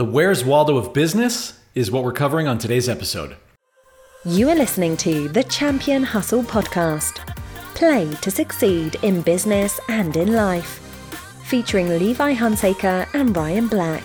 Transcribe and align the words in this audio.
The 0.00 0.06
Where's 0.06 0.42
Waldo 0.46 0.78
of 0.78 0.94
Business 0.94 1.60
is 1.74 1.90
what 1.90 2.04
we're 2.04 2.14
covering 2.14 2.48
on 2.48 2.56
today's 2.56 2.88
episode. 2.88 3.36
You 4.24 4.48
are 4.48 4.54
listening 4.54 4.96
to 4.96 5.28
the 5.28 5.44
Champion 5.44 6.04
Hustle 6.04 6.42
podcast. 6.42 7.16
Play 7.74 8.10
to 8.22 8.30
succeed 8.30 8.96
in 9.02 9.20
business 9.20 9.78
and 9.90 10.16
in 10.16 10.32
life. 10.32 10.78
Featuring 11.44 11.90
Levi 11.90 12.34
Hunsaker 12.34 13.06
and 13.12 13.36
Ryan 13.36 13.68
Black. 13.68 14.02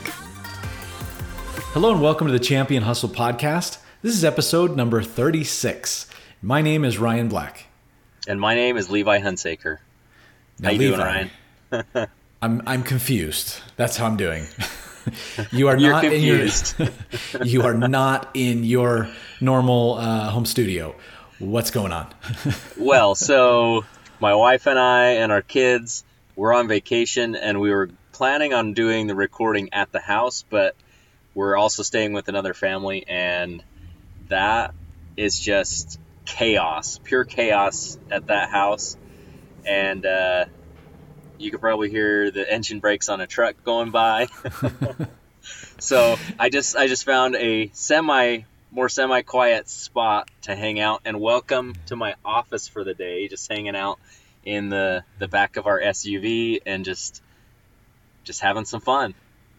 Hello 1.71 1.93
and 1.93 2.01
welcome 2.01 2.27
to 2.27 2.33
the 2.33 2.39
Champion 2.39 2.83
Hustle 2.83 3.07
podcast. 3.07 3.77
This 4.01 4.15
is 4.15 4.25
episode 4.25 4.75
number 4.75 5.01
36. 5.01 6.09
My 6.41 6.61
name 6.61 6.83
is 6.83 6.97
Ryan 6.97 7.29
Black. 7.29 7.67
And 8.27 8.41
my 8.41 8.53
name 8.53 8.75
is 8.75 8.89
Levi 8.89 9.21
Hunsaker. 9.21 9.77
Now, 10.59 10.67
How 10.67 10.73
you 10.73 10.79
Levi, 10.79 10.95
doing, 10.97 11.31
Ryan? 11.71 12.07
I'm 12.41 12.61
I'm 12.67 12.83
confused. 12.83 13.61
That's 13.77 13.95
how 13.95 14.07
I'm 14.07 14.17
doing. 14.17 14.45
you 15.51 15.67
are 15.67 15.77
not 15.77 16.03
confused. 16.03 16.75
in 16.79 16.91
your 17.35 17.43
you 17.45 17.61
are 17.63 17.73
not 17.73 18.29
in 18.33 18.63
your 18.63 19.09
normal 19.41 19.95
uh, 19.95 20.29
home 20.29 20.45
studio. 20.45 20.95
What's 21.39 21.71
going 21.71 21.91
on? 21.91 22.13
well, 22.77 23.15
so 23.15 23.85
my 24.19 24.35
wife 24.35 24.67
and 24.67 24.79
I 24.79 25.11
and 25.11 25.31
our 25.31 25.41
kids 25.41 26.03
were 26.35 26.53
on 26.53 26.67
vacation 26.67 27.35
and 27.35 27.59
we 27.59 27.71
were 27.71 27.89
planning 28.13 28.53
on 28.53 28.73
doing 28.73 29.07
the 29.07 29.15
recording 29.15 29.73
at 29.73 29.91
the 29.91 29.99
house, 29.99 30.45
but 30.49 30.75
we're 31.33 31.57
also 31.57 31.83
staying 31.83 32.13
with 32.13 32.29
another 32.29 32.53
family 32.53 33.05
and 33.07 33.63
that 34.29 34.73
is 35.17 35.39
just 35.39 35.99
chaos, 36.25 36.99
pure 37.03 37.25
chaos 37.25 37.97
at 38.09 38.27
that 38.27 38.49
house. 38.49 38.97
And 39.65 40.05
uh, 40.05 40.45
you 41.37 41.51
could 41.51 41.61
probably 41.61 41.89
hear 41.89 42.31
the 42.31 42.51
engine 42.51 42.79
brakes 42.79 43.09
on 43.09 43.21
a 43.21 43.27
truck 43.27 43.63
going 43.63 43.91
by. 43.91 44.27
so 45.79 46.17
I 46.39 46.49
just 46.49 46.75
I 46.75 46.87
just 46.87 47.05
found 47.05 47.35
a 47.35 47.69
semi 47.73 48.39
more 48.71 48.89
semi 48.89 49.21
quiet 49.21 49.69
spot 49.69 50.29
to 50.43 50.55
hang 50.55 50.79
out 50.79 51.01
and 51.05 51.19
welcome 51.21 51.75
to 51.87 51.95
my 51.95 52.15
office 52.23 52.67
for 52.67 52.83
the 52.83 52.93
day. 52.93 53.27
Just 53.27 53.49
hanging 53.51 53.75
out 53.75 53.99
in 54.43 54.69
the 54.69 55.03
the 55.19 55.27
back 55.27 55.57
of 55.57 55.67
our 55.67 55.79
SUV 55.79 56.61
and 56.65 56.85
just 56.85 57.21
just 58.23 58.41
having 58.41 58.65
some 58.65 58.81
fun. 58.81 59.13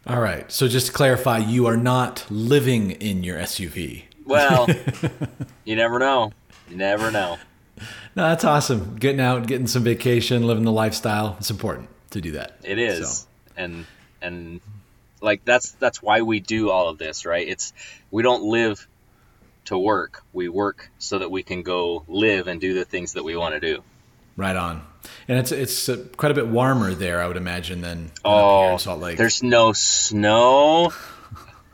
All 0.06 0.20
right. 0.20 0.50
So 0.52 0.68
just 0.68 0.88
to 0.88 0.92
clarify, 0.92 1.38
you 1.38 1.66
are 1.66 1.76
not 1.76 2.26
living 2.30 2.92
in 2.92 3.24
your 3.24 3.38
SUV. 3.38 4.04
Well, 4.24 4.68
you 5.64 5.74
never 5.76 5.98
know. 5.98 6.32
You 6.68 6.76
never 6.76 7.10
know. 7.10 7.38
No, 8.16 8.22
that's 8.28 8.44
awesome. 8.44 8.96
Getting 8.96 9.20
out, 9.20 9.46
getting 9.46 9.66
some 9.66 9.84
vacation, 9.84 10.46
living 10.46 10.64
the 10.64 10.72
lifestyle. 10.72 11.36
It's 11.38 11.50
important 11.50 11.88
to 12.10 12.20
do 12.20 12.32
that. 12.32 12.56
It 12.64 12.78
is. 12.78 13.18
So, 13.20 13.26
And 13.56 13.86
and 14.22 14.60
like 15.20 15.44
that's 15.44 15.72
that's 15.72 16.02
why 16.02 16.22
we 16.22 16.40
do 16.40 16.70
all 16.70 16.88
of 16.88 16.96
this, 16.98 17.26
right? 17.26 17.46
It's 17.46 17.72
we 18.10 18.22
don't 18.22 18.42
live 18.44 18.88
to 19.66 19.76
work. 19.78 20.22
We 20.32 20.48
work 20.48 20.90
so 20.98 21.18
that 21.18 21.30
we 21.30 21.42
can 21.42 21.62
go 21.62 22.04
live 22.08 22.46
and 22.48 22.60
do 22.60 22.72
the 22.74 22.84
things 22.84 23.12
that 23.14 23.24
we 23.24 23.36
want 23.36 23.54
to 23.54 23.60
do. 23.60 23.82
right 24.36 24.56
on. 24.56 24.82
And 25.28 25.38
it's 25.38 25.52
it's 25.52 25.88
uh, 25.88 26.04
quite 26.16 26.32
a 26.32 26.34
bit 26.34 26.46
warmer 26.48 26.94
there, 26.94 27.20
I 27.22 27.28
would 27.28 27.36
imagine, 27.36 27.80
than, 27.82 27.98
than 27.98 28.06
up 28.06 28.12
here 28.24 28.32
Oh, 28.32 28.72
in 28.72 28.78
Salt 28.78 29.00
Lake. 29.00 29.18
there's 29.18 29.42
no 29.42 29.72
snow. 29.72 30.92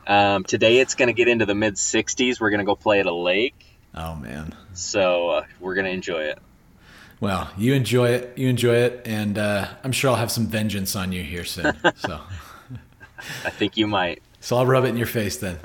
Um, 0.07 0.43
today 0.43 0.79
it's 0.81 0.97
going 0.97 1.07
to 1.07 1.13
get 1.13 1.29
into 1.29 1.47
the 1.47 1.55
mid 1.55 1.75
60s. 1.75 2.41
We're 2.41 2.51
going 2.51 2.59
to 2.59 2.65
go 2.67 2.75
play 2.75 2.99
at 2.99 3.07
a 3.07 3.15
lake, 3.15 3.55
Oh 3.95 4.17
man. 4.17 4.55
So 4.75 5.31
uh, 5.31 5.45
we're 5.61 5.75
going 5.75 5.87
to 5.87 5.91
enjoy 5.93 6.23
it. 6.23 6.39
Well, 7.21 7.51
you 7.57 7.75
enjoy 7.75 8.09
it. 8.11 8.37
You 8.37 8.49
enjoy 8.49 8.75
it, 8.75 9.03
and 9.07 9.39
uh, 9.39 9.69
I'm 9.85 9.93
sure 9.93 10.11
I'll 10.11 10.17
have 10.17 10.33
some 10.33 10.49
vengeance 10.49 10.97
on 10.97 11.13
you 11.13 11.23
here 11.23 11.45
soon. 11.45 11.73
So. 11.97 12.21
I 13.45 13.51
think 13.51 13.77
you 13.77 13.87
might. 13.87 14.21
So 14.41 14.57
I'll 14.57 14.67
rub 14.67 14.85
it 14.85 14.89
in 14.89 14.97
your 14.97 15.07
face 15.07 15.37
then. 15.37 15.57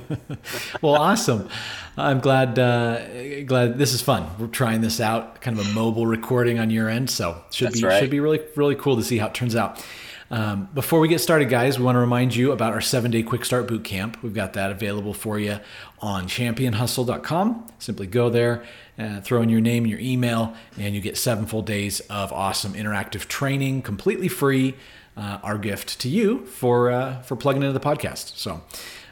well, 0.80 0.94
awesome. 0.94 1.50
I'm 1.98 2.20
glad. 2.20 2.58
Uh, 2.58 3.42
glad 3.44 3.76
this 3.76 3.92
is 3.92 4.00
fun. 4.00 4.26
We're 4.38 4.46
trying 4.46 4.80
this 4.80 4.98
out, 5.00 5.42
kind 5.42 5.58
of 5.58 5.66
a 5.66 5.72
mobile 5.74 6.06
recording 6.06 6.58
on 6.58 6.70
your 6.70 6.88
end. 6.88 7.10
So 7.10 7.42
should 7.50 7.68
That's 7.68 7.80
be 7.82 7.86
right. 7.86 8.00
should 8.00 8.10
be 8.10 8.20
really 8.20 8.40
really 8.56 8.74
cool 8.74 8.96
to 8.96 9.02
see 9.02 9.18
how 9.18 9.26
it 9.26 9.34
turns 9.34 9.54
out. 9.54 9.84
Um, 10.30 10.68
before 10.74 10.98
we 10.98 11.08
get 11.08 11.20
started, 11.20 11.48
guys, 11.48 11.78
we 11.78 11.84
want 11.84 11.94
to 11.94 12.00
remind 12.00 12.34
you 12.34 12.50
about 12.50 12.72
our 12.72 12.80
seven 12.80 13.10
day 13.10 13.22
quick 13.22 13.44
start 13.44 13.68
boot 13.68 13.84
camp. 13.84 14.18
We've 14.22 14.34
got 14.34 14.54
that 14.54 14.72
available 14.72 15.14
for 15.14 15.38
you 15.38 15.60
on 16.00 16.26
championhustle.com. 16.26 17.66
Simply 17.78 18.06
go 18.06 18.28
there, 18.28 18.64
uh, 18.98 19.20
throw 19.20 19.42
in 19.42 19.48
your 19.48 19.60
name, 19.60 19.86
your 19.86 20.00
email, 20.00 20.54
and 20.78 20.94
you 20.94 21.00
get 21.00 21.16
seven 21.16 21.46
full 21.46 21.62
days 21.62 22.00
of 22.00 22.32
awesome 22.32 22.74
interactive 22.74 23.28
training, 23.28 23.82
completely 23.82 24.28
free. 24.28 24.74
Uh, 25.16 25.38
our 25.42 25.56
gift 25.56 25.98
to 25.98 26.10
you 26.10 26.44
for 26.44 26.90
uh, 26.90 27.22
for 27.22 27.36
plugging 27.36 27.62
into 27.62 27.72
the 27.72 27.80
podcast. 27.80 28.36
So 28.36 28.60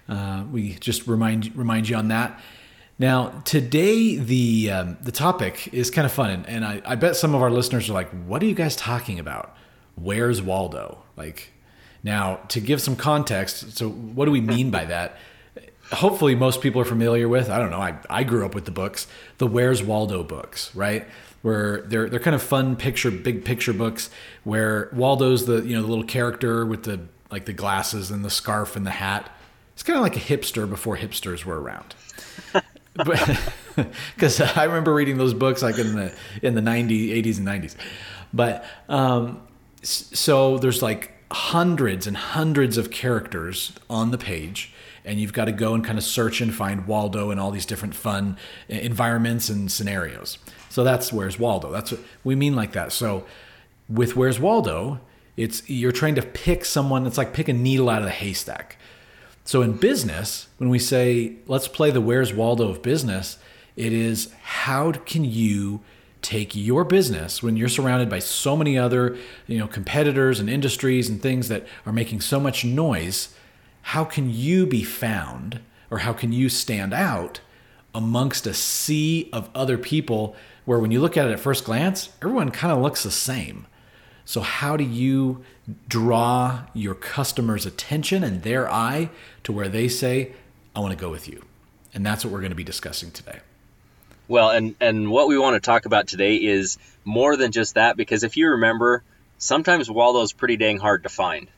uh, 0.06 0.44
we 0.52 0.74
just 0.74 1.06
remind 1.06 1.56
remind 1.56 1.88
you 1.88 1.96
on 1.96 2.08
that. 2.08 2.38
Now 2.98 3.40
today 3.46 4.16
the 4.16 4.70
um, 4.70 4.98
the 5.00 5.12
topic 5.12 5.72
is 5.72 5.90
kind 5.90 6.04
of 6.04 6.12
fun, 6.12 6.28
and, 6.28 6.46
and 6.46 6.64
I, 6.64 6.82
I 6.84 6.96
bet 6.96 7.16
some 7.16 7.34
of 7.34 7.40
our 7.40 7.50
listeners 7.50 7.88
are 7.88 7.94
like, 7.94 8.10
"What 8.26 8.42
are 8.42 8.46
you 8.46 8.54
guys 8.54 8.76
talking 8.76 9.18
about? 9.18 9.56
Where's 9.96 10.42
Waldo?" 10.42 11.02
Like, 11.16 11.52
now 12.02 12.40
to 12.48 12.60
give 12.60 12.80
some 12.80 12.96
context, 12.96 13.76
so 13.76 13.88
what 13.88 14.24
do 14.26 14.30
we 14.30 14.40
mean 14.40 14.70
by 14.70 14.84
that? 14.86 15.16
hopefully 15.92 16.34
most 16.34 16.60
people 16.60 16.80
are 16.80 16.86
familiar 16.86 17.28
with. 17.28 17.50
I 17.50 17.58
don't 17.58 17.70
know. 17.70 17.80
I, 17.80 17.96
I 18.08 18.24
grew 18.24 18.44
up 18.44 18.54
with 18.54 18.64
the 18.64 18.70
books, 18.70 19.06
the 19.38 19.46
Where's 19.46 19.82
Waldo 19.82 20.22
books, 20.22 20.74
right? 20.74 21.06
Where 21.42 21.82
they're 21.82 22.08
they're 22.08 22.20
kind 22.20 22.34
of 22.34 22.42
fun 22.42 22.76
picture, 22.76 23.10
big 23.10 23.44
picture 23.44 23.72
books 23.72 24.08
where 24.44 24.88
Waldo's 24.92 25.46
the 25.46 25.60
you 25.60 25.76
know 25.76 25.82
the 25.82 25.88
little 25.88 26.04
character 26.04 26.64
with 26.64 26.84
the 26.84 27.00
like 27.30 27.44
the 27.44 27.52
glasses 27.52 28.10
and 28.10 28.24
the 28.24 28.30
scarf 28.30 28.76
and 28.76 28.86
the 28.86 28.90
hat. 28.90 29.30
It's 29.74 29.82
kind 29.82 29.96
of 29.96 30.02
like 30.02 30.16
a 30.16 30.20
hipster 30.20 30.68
before 30.68 30.96
hipsters 30.96 31.44
were 31.44 31.60
around. 31.60 31.94
But 32.96 33.40
because 34.14 34.40
I 34.40 34.62
remember 34.62 34.94
reading 34.94 35.18
those 35.18 35.34
books 35.34 35.64
like 35.64 35.78
in 35.78 35.96
the 35.96 36.14
in 36.42 36.54
the 36.54 36.60
90s, 36.60 37.10
80s 37.24 37.38
and 37.38 37.48
90s. 37.48 37.74
But 38.32 38.64
um, 38.88 39.40
so 39.88 40.58
there's 40.58 40.82
like 40.82 41.12
hundreds 41.30 42.06
and 42.06 42.16
hundreds 42.16 42.78
of 42.78 42.90
characters 42.90 43.72
on 43.88 44.10
the 44.10 44.18
page 44.18 44.72
and 45.04 45.20
you've 45.20 45.32
got 45.32 45.44
to 45.44 45.52
go 45.52 45.74
and 45.74 45.84
kind 45.84 45.98
of 45.98 46.04
search 46.04 46.40
and 46.40 46.54
find 46.54 46.86
Waldo 46.86 47.30
in 47.30 47.38
all 47.38 47.50
these 47.50 47.66
different 47.66 47.94
fun 47.94 48.38
environments 48.68 49.48
and 49.48 49.70
scenarios. 49.70 50.38
So 50.70 50.82
that's 50.82 51.12
where's 51.12 51.38
Waldo. 51.38 51.70
That's 51.70 51.92
what 51.92 52.00
we 52.24 52.34
mean 52.34 52.56
like 52.56 52.72
that. 52.72 52.90
So 52.92 53.24
with 53.88 54.16
where's 54.16 54.40
Waldo, 54.40 55.00
it's 55.36 55.68
you're 55.68 55.92
trying 55.92 56.14
to 56.14 56.22
pick 56.22 56.64
someone. 56.64 57.06
It's 57.06 57.18
like 57.18 57.34
pick 57.34 57.48
a 57.48 57.52
needle 57.52 57.90
out 57.90 57.98
of 57.98 58.04
the 58.04 58.10
haystack. 58.10 58.76
So 59.44 59.60
in 59.60 59.72
business, 59.72 60.48
when 60.56 60.70
we 60.70 60.78
say 60.78 61.34
let's 61.46 61.68
play 61.68 61.90
the 61.90 62.00
where's 62.00 62.32
Waldo 62.32 62.68
of 62.68 62.82
business, 62.82 63.38
it 63.76 63.92
is 63.92 64.32
how 64.42 64.92
can 64.92 65.24
you 65.24 65.80
take 66.24 66.56
your 66.56 66.84
business 66.84 67.42
when 67.42 67.56
you're 67.56 67.68
surrounded 67.68 68.08
by 68.08 68.18
so 68.18 68.56
many 68.56 68.76
other, 68.78 69.16
you 69.46 69.58
know, 69.58 69.68
competitors 69.68 70.40
and 70.40 70.48
industries 70.48 71.08
and 71.08 71.22
things 71.22 71.48
that 71.48 71.66
are 71.86 71.92
making 71.92 72.20
so 72.20 72.40
much 72.40 72.64
noise, 72.64 73.34
how 73.82 74.04
can 74.04 74.30
you 74.30 74.66
be 74.66 74.82
found 74.82 75.60
or 75.90 75.98
how 75.98 76.12
can 76.12 76.32
you 76.32 76.48
stand 76.48 76.92
out 76.92 77.40
amongst 77.94 78.46
a 78.46 78.54
sea 78.54 79.28
of 79.32 79.48
other 79.54 79.78
people 79.78 80.34
where 80.64 80.78
when 80.78 80.90
you 80.90 81.00
look 81.00 81.16
at 81.16 81.28
it 81.28 81.32
at 81.32 81.40
first 81.40 81.64
glance, 81.64 82.08
everyone 82.22 82.50
kind 82.50 82.72
of 82.72 82.82
looks 82.82 83.02
the 83.02 83.10
same. 83.10 83.66
So, 84.24 84.40
how 84.40 84.76
do 84.78 84.84
you 84.84 85.44
draw 85.86 86.62
your 86.72 86.94
customers' 86.94 87.66
attention 87.66 88.24
and 88.24 88.42
their 88.42 88.70
eye 88.70 89.10
to 89.44 89.52
where 89.52 89.68
they 89.68 89.86
say, 89.88 90.32
I 90.74 90.80
want 90.80 90.92
to 90.92 90.98
go 90.98 91.10
with 91.10 91.28
you? 91.28 91.44
And 91.92 92.04
that's 92.04 92.24
what 92.24 92.32
we're 92.32 92.40
going 92.40 92.50
to 92.50 92.56
be 92.56 92.64
discussing 92.64 93.10
today. 93.10 93.40
Well, 94.26 94.50
and 94.50 94.74
and 94.80 95.10
what 95.10 95.28
we 95.28 95.38
want 95.38 95.54
to 95.54 95.60
talk 95.60 95.86
about 95.86 96.08
today 96.08 96.36
is 96.36 96.78
more 97.04 97.36
than 97.36 97.52
just 97.52 97.74
that 97.74 97.96
because 97.96 98.24
if 98.24 98.36
you 98.36 98.50
remember, 98.50 99.02
sometimes 99.38 99.90
Waldo's 99.90 100.32
pretty 100.32 100.56
dang 100.56 100.78
hard 100.78 101.02
to 101.02 101.08
find. 101.08 101.48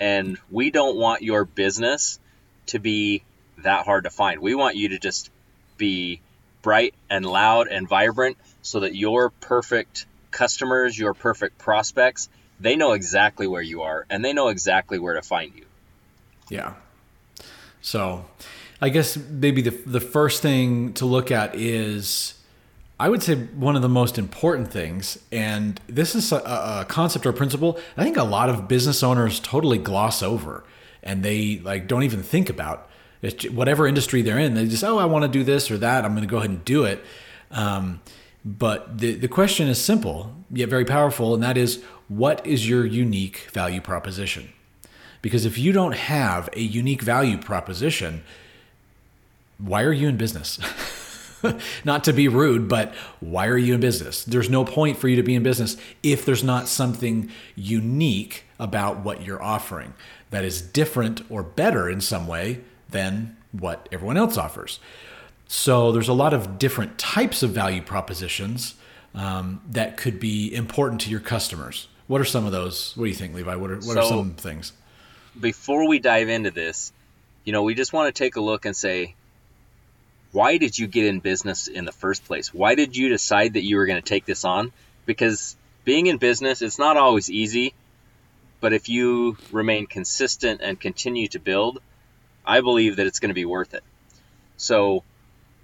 And 0.00 0.38
we 0.50 0.70
don't 0.70 0.96
want 0.96 1.22
your 1.22 1.44
business 1.44 2.20
to 2.66 2.78
be 2.78 3.22
that 3.58 3.84
hard 3.84 4.04
to 4.04 4.10
find. 4.10 4.40
We 4.40 4.54
want 4.54 4.76
you 4.76 4.90
to 4.90 4.98
just 4.98 5.30
be 5.76 6.20
bright 6.62 6.94
and 7.08 7.24
loud 7.24 7.68
and 7.68 7.88
vibrant 7.88 8.36
so 8.62 8.80
that 8.80 8.94
your 8.94 9.30
perfect 9.30 10.06
customers, 10.30 10.96
your 10.98 11.14
perfect 11.14 11.58
prospects, 11.58 12.28
they 12.60 12.76
know 12.76 12.92
exactly 12.92 13.46
where 13.46 13.62
you 13.62 13.82
are 13.82 14.06
and 14.10 14.24
they 14.24 14.32
know 14.32 14.48
exactly 14.48 14.98
where 14.98 15.14
to 15.14 15.22
find 15.22 15.52
you. 15.56 15.64
Yeah. 16.48 16.74
So, 17.80 18.26
I 18.80 18.88
guess 18.90 19.16
maybe 19.16 19.62
the 19.62 19.70
the 19.70 20.00
first 20.00 20.42
thing 20.42 20.92
to 20.94 21.04
look 21.04 21.30
at 21.30 21.54
is 21.54 22.34
I 23.00 23.08
would 23.08 23.22
say 23.22 23.34
one 23.36 23.76
of 23.76 23.82
the 23.82 23.88
most 23.88 24.18
important 24.18 24.70
things, 24.70 25.18
and 25.30 25.80
this 25.86 26.14
is 26.14 26.32
a, 26.32 26.36
a 26.36 26.86
concept 26.88 27.26
or 27.26 27.32
principle 27.32 27.78
I 27.96 28.04
think 28.04 28.16
a 28.16 28.24
lot 28.24 28.48
of 28.48 28.68
business 28.68 29.02
owners 29.02 29.40
totally 29.40 29.78
gloss 29.78 30.22
over, 30.22 30.64
and 31.02 31.22
they 31.22 31.58
like 31.58 31.88
don't 31.88 32.04
even 32.04 32.22
think 32.22 32.48
about 32.48 32.88
ju- 33.22 33.50
whatever 33.50 33.86
industry 33.86 34.22
they're 34.22 34.38
in. 34.38 34.54
They 34.54 34.66
just 34.66 34.84
oh 34.84 34.98
I 34.98 35.06
want 35.06 35.24
to 35.24 35.28
do 35.28 35.42
this 35.42 35.70
or 35.70 35.78
that. 35.78 36.04
I'm 36.04 36.12
going 36.12 36.26
to 36.26 36.30
go 36.30 36.38
ahead 36.38 36.50
and 36.50 36.64
do 36.64 36.84
it. 36.84 37.04
Um, 37.50 38.00
but 38.44 38.98
the 38.98 39.14
the 39.14 39.28
question 39.28 39.68
is 39.68 39.80
simple 39.80 40.34
yet 40.50 40.68
very 40.68 40.84
powerful, 40.84 41.34
and 41.34 41.42
that 41.42 41.56
is 41.56 41.82
what 42.08 42.46
is 42.46 42.68
your 42.68 42.86
unique 42.86 43.48
value 43.52 43.80
proposition? 43.80 44.50
Because 45.20 45.44
if 45.44 45.58
you 45.58 45.72
don't 45.72 45.94
have 45.94 46.48
a 46.52 46.60
unique 46.60 47.02
value 47.02 47.36
proposition, 47.36 48.22
why 49.58 49.82
are 49.82 49.92
you 49.92 50.08
in 50.08 50.16
business? 50.16 50.58
not 51.84 52.04
to 52.04 52.12
be 52.12 52.28
rude, 52.28 52.68
but 52.68 52.94
why 53.20 53.46
are 53.46 53.58
you 53.58 53.74
in 53.74 53.80
business? 53.80 54.24
There's 54.24 54.50
no 54.50 54.64
point 54.64 54.96
for 54.96 55.08
you 55.08 55.16
to 55.16 55.22
be 55.22 55.34
in 55.34 55.42
business 55.42 55.76
if 56.02 56.24
there's 56.24 56.44
not 56.44 56.68
something 56.68 57.30
unique 57.54 58.44
about 58.58 59.00
what 59.00 59.22
you're 59.22 59.42
offering 59.42 59.94
that 60.30 60.44
is 60.44 60.60
different 60.60 61.22
or 61.30 61.42
better 61.42 61.88
in 61.88 62.00
some 62.00 62.26
way 62.26 62.60
than 62.90 63.36
what 63.52 63.88
everyone 63.92 64.16
else 64.16 64.36
offers. 64.36 64.80
So 65.46 65.92
there's 65.92 66.08
a 66.08 66.14
lot 66.14 66.34
of 66.34 66.58
different 66.58 66.98
types 66.98 67.42
of 67.42 67.50
value 67.50 67.82
propositions 67.82 68.74
um, 69.14 69.62
that 69.70 69.96
could 69.96 70.20
be 70.20 70.54
important 70.54 71.00
to 71.02 71.10
your 71.10 71.20
customers. 71.20 71.88
What 72.06 72.20
are 72.20 72.26
some 72.26 72.46
of 72.46 72.52
those? 72.52 72.96
What 72.96 73.04
do 73.04 73.10
you 73.10 73.16
think, 73.16 73.34
Levi? 73.34 73.54
What 73.54 73.70
are, 73.70 73.76
what 73.76 73.84
so, 73.84 74.00
are 74.00 74.04
some 74.04 74.34
things? 74.34 74.72
Before 75.38 75.88
we 75.88 75.98
dive 75.98 76.28
into 76.28 76.50
this, 76.50 76.92
you 77.44 77.52
know, 77.52 77.62
we 77.62 77.74
just 77.74 77.92
want 77.92 78.14
to 78.14 78.18
take 78.18 78.36
a 78.36 78.40
look 78.40 78.66
and 78.66 78.76
say, 78.76 79.14
why 80.32 80.58
did 80.58 80.78
you 80.78 80.86
get 80.86 81.06
in 81.06 81.20
business 81.20 81.68
in 81.68 81.84
the 81.84 81.92
first 81.92 82.24
place? 82.24 82.52
Why 82.52 82.74
did 82.74 82.96
you 82.96 83.08
decide 83.08 83.54
that 83.54 83.64
you 83.64 83.76
were 83.76 83.86
going 83.86 84.00
to 84.00 84.08
take 84.08 84.26
this 84.26 84.44
on? 84.44 84.72
Because 85.06 85.56
being 85.84 86.06
in 86.06 86.18
business, 86.18 86.60
it's 86.60 86.78
not 86.78 86.96
always 86.96 87.30
easy, 87.30 87.72
but 88.60 88.72
if 88.72 88.88
you 88.88 89.38
remain 89.52 89.86
consistent 89.86 90.60
and 90.62 90.78
continue 90.78 91.28
to 91.28 91.38
build, 91.38 91.80
I 92.44 92.60
believe 92.60 92.96
that 92.96 93.06
it's 93.06 93.20
going 93.20 93.30
to 93.30 93.34
be 93.34 93.46
worth 93.46 93.74
it. 93.74 93.82
So, 94.56 95.04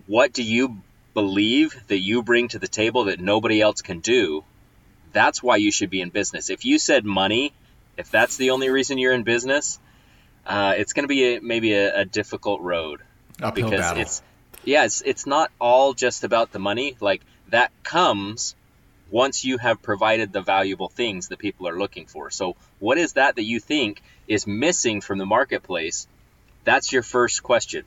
what 0.06 0.32
do 0.32 0.42
you 0.42 0.78
believe 1.12 1.76
that 1.88 1.98
you 1.98 2.22
bring 2.22 2.48
to 2.48 2.58
the 2.58 2.68
table 2.68 3.04
that 3.04 3.20
nobody 3.20 3.60
else 3.60 3.82
can 3.82 4.00
do? 4.00 4.44
That's 5.12 5.42
why 5.42 5.56
you 5.56 5.70
should 5.70 5.90
be 5.90 6.00
in 6.00 6.10
business. 6.10 6.50
If 6.50 6.64
you 6.64 6.78
said 6.78 7.04
money, 7.04 7.52
if 7.96 8.10
that's 8.10 8.36
the 8.36 8.50
only 8.50 8.70
reason 8.70 8.98
you're 8.98 9.12
in 9.12 9.22
business, 9.22 9.78
uh, 10.46 10.74
it's 10.76 10.92
going 10.92 11.04
to 11.04 11.08
be 11.08 11.36
a, 11.36 11.40
maybe 11.40 11.74
a, 11.74 12.00
a 12.00 12.04
difficult 12.04 12.60
road 12.60 13.02
Uphill 13.42 13.66
because 13.66 13.80
battle. 13.80 14.02
it's 14.02 14.22
yeah, 14.64 14.84
it's 14.84 15.02
it's 15.02 15.26
not 15.26 15.50
all 15.60 15.94
just 15.94 16.24
about 16.24 16.52
the 16.52 16.58
money. 16.58 16.96
Like 17.00 17.22
that 17.48 17.70
comes 17.82 18.54
once 19.10 19.44
you 19.44 19.58
have 19.58 19.82
provided 19.82 20.32
the 20.32 20.40
valuable 20.40 20.88
things 20.88 21.28
that 21.28 21.38
people 21.38 21.68
are 21.68 21.78
looking 21.78 22.06
for. 22.06 22.30
So, 22.30 22.56
what 22.78 22.98
is 22.98 23.12
that 23.14 23.36
that 23.36 23.44
you 23.44 23.60
think 23.60 24.02
is 24.26 24.46
missing 24.46 25.00
from 25.00 25.18
the 25.18 25.26
marketplace? 25.26 26.08
That's 26.64 26.92
your 26.92 27.02
first 27.02 27.42
question. 27.42 27.84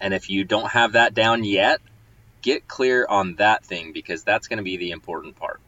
And 0.00 0.12
if 0.12 0.28
you 0.28 0.44
don't 0.44 0.70
have 0.70 0.92
that 0.92 1.14
down 1.14 1.44
yet, 1.44 1.80
get 2.42 2.66
clear 2.66 3.06
on 3.06 3.36
that 3.36 3.64
thing 3.64 3.92
because 3.92 4.24
that's 4.24 4.48
going 4.48 4.58
to 4.58 4.64
be 4.64 4.76
the 4.76 4.90
important 4.90 5.36
part. 5.36 5.60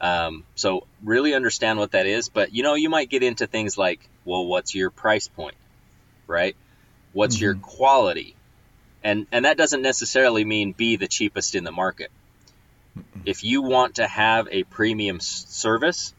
Um, 0.00 0.44
so, 0.54 0.86
really 1.02 1.34
understand 1.34 1.78
what 1.78 1.92
that 1.92 2.06
is. 2.06 2.28
But, 2.28 2.54
you 2.54 2.62
know, 2.62 2.74
you 2.74 2.88
might 2.88 3.10
get 3.10 3.22
into 3.22 3.46
things 3.46 3.76
like, 3.76 4.00
well, 4.24 4.46
what's 4.46 4.74
your 4.74 4.90
price 4.90 5.28
point? 5.28 5.56
Right? 6.26 6.56
What's 7.12 7.36
mm-hmm. 7.36 7.44
your 7.44 7.54
quality? 7.56 8.34
And 9.04 9.26
and 9.30 9.44
that 9.44 9.58
doesn't 9.58 9.82
necessarily 9.82 10.44
mean 10.44 10.72
be 10.72 10.96
the 10.96 11.06
cheapest 11.06 11.54
in 11.54 11.62
the 11.62 11.70
market. 11.70 12.10
If 13.26 13.44
you 13.44 13.62
want 13.62 13.96
to 13.96 14.06
have 14.06 14.48
a 14.50 14.64
premium 14.64 15.20
service, 15.20 16.14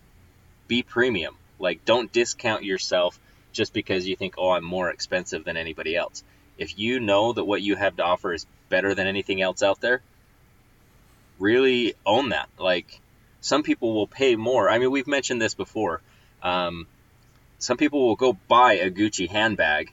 be 0.67 0.83
premium. 0.83 1.35
Like 1.57 1.83
don't 1.83 2.11
discount 2.11 2.63
yourself 2.63 3.19
just 3.51 3.73
because 3.73 4.07
you 4.07 4.15
think, 4.15 4.35
"Oh, 4.37 4.51
I'm 4.51 4.63
more 4.63 4.91
expensive 4.91 5.43
than 5.43 5.57
anybody 5.57 5.95
else." 5.95 6.23
If 6.57 6.77
you 6.77 6.99
know 6.99 7.33
that 7.33 7.43
what 7.43 7.61
you 7.61 7.75
have 7.75 7.97
to 7.97 8.03
offer 8.03 8.33
is 8.33 8.45
better 8.69 8.93
than 8.93 9.07
anything 9.07 9.41
else 9.41 9.63
out 9.63 9.81
there, 9.81 10.01
really 11.39 11.95
own 12.05 12.29
that. 12.29 12.49
Like 12.59 13.01
some 13.41 13.63
people 13.63 13.93
will 13.93 14.07
pay 14.07 14.35
more. 14.35 14.69
I 14.69 14.77
mean, 14.77 14.91
we've 14.91 15.07
mentioned 15.07 15.41
this 15.41 15.55
before. 15.55 16.01
Um, 16.43 16.87
some 17.57 17.77
people 17.77 18.05
will 18.05 18.15
go 18.15 18.37
buy 18.47 18.73
a 18.73 18.91
Gucci 18.91 19.27
handbag 19.27 19.91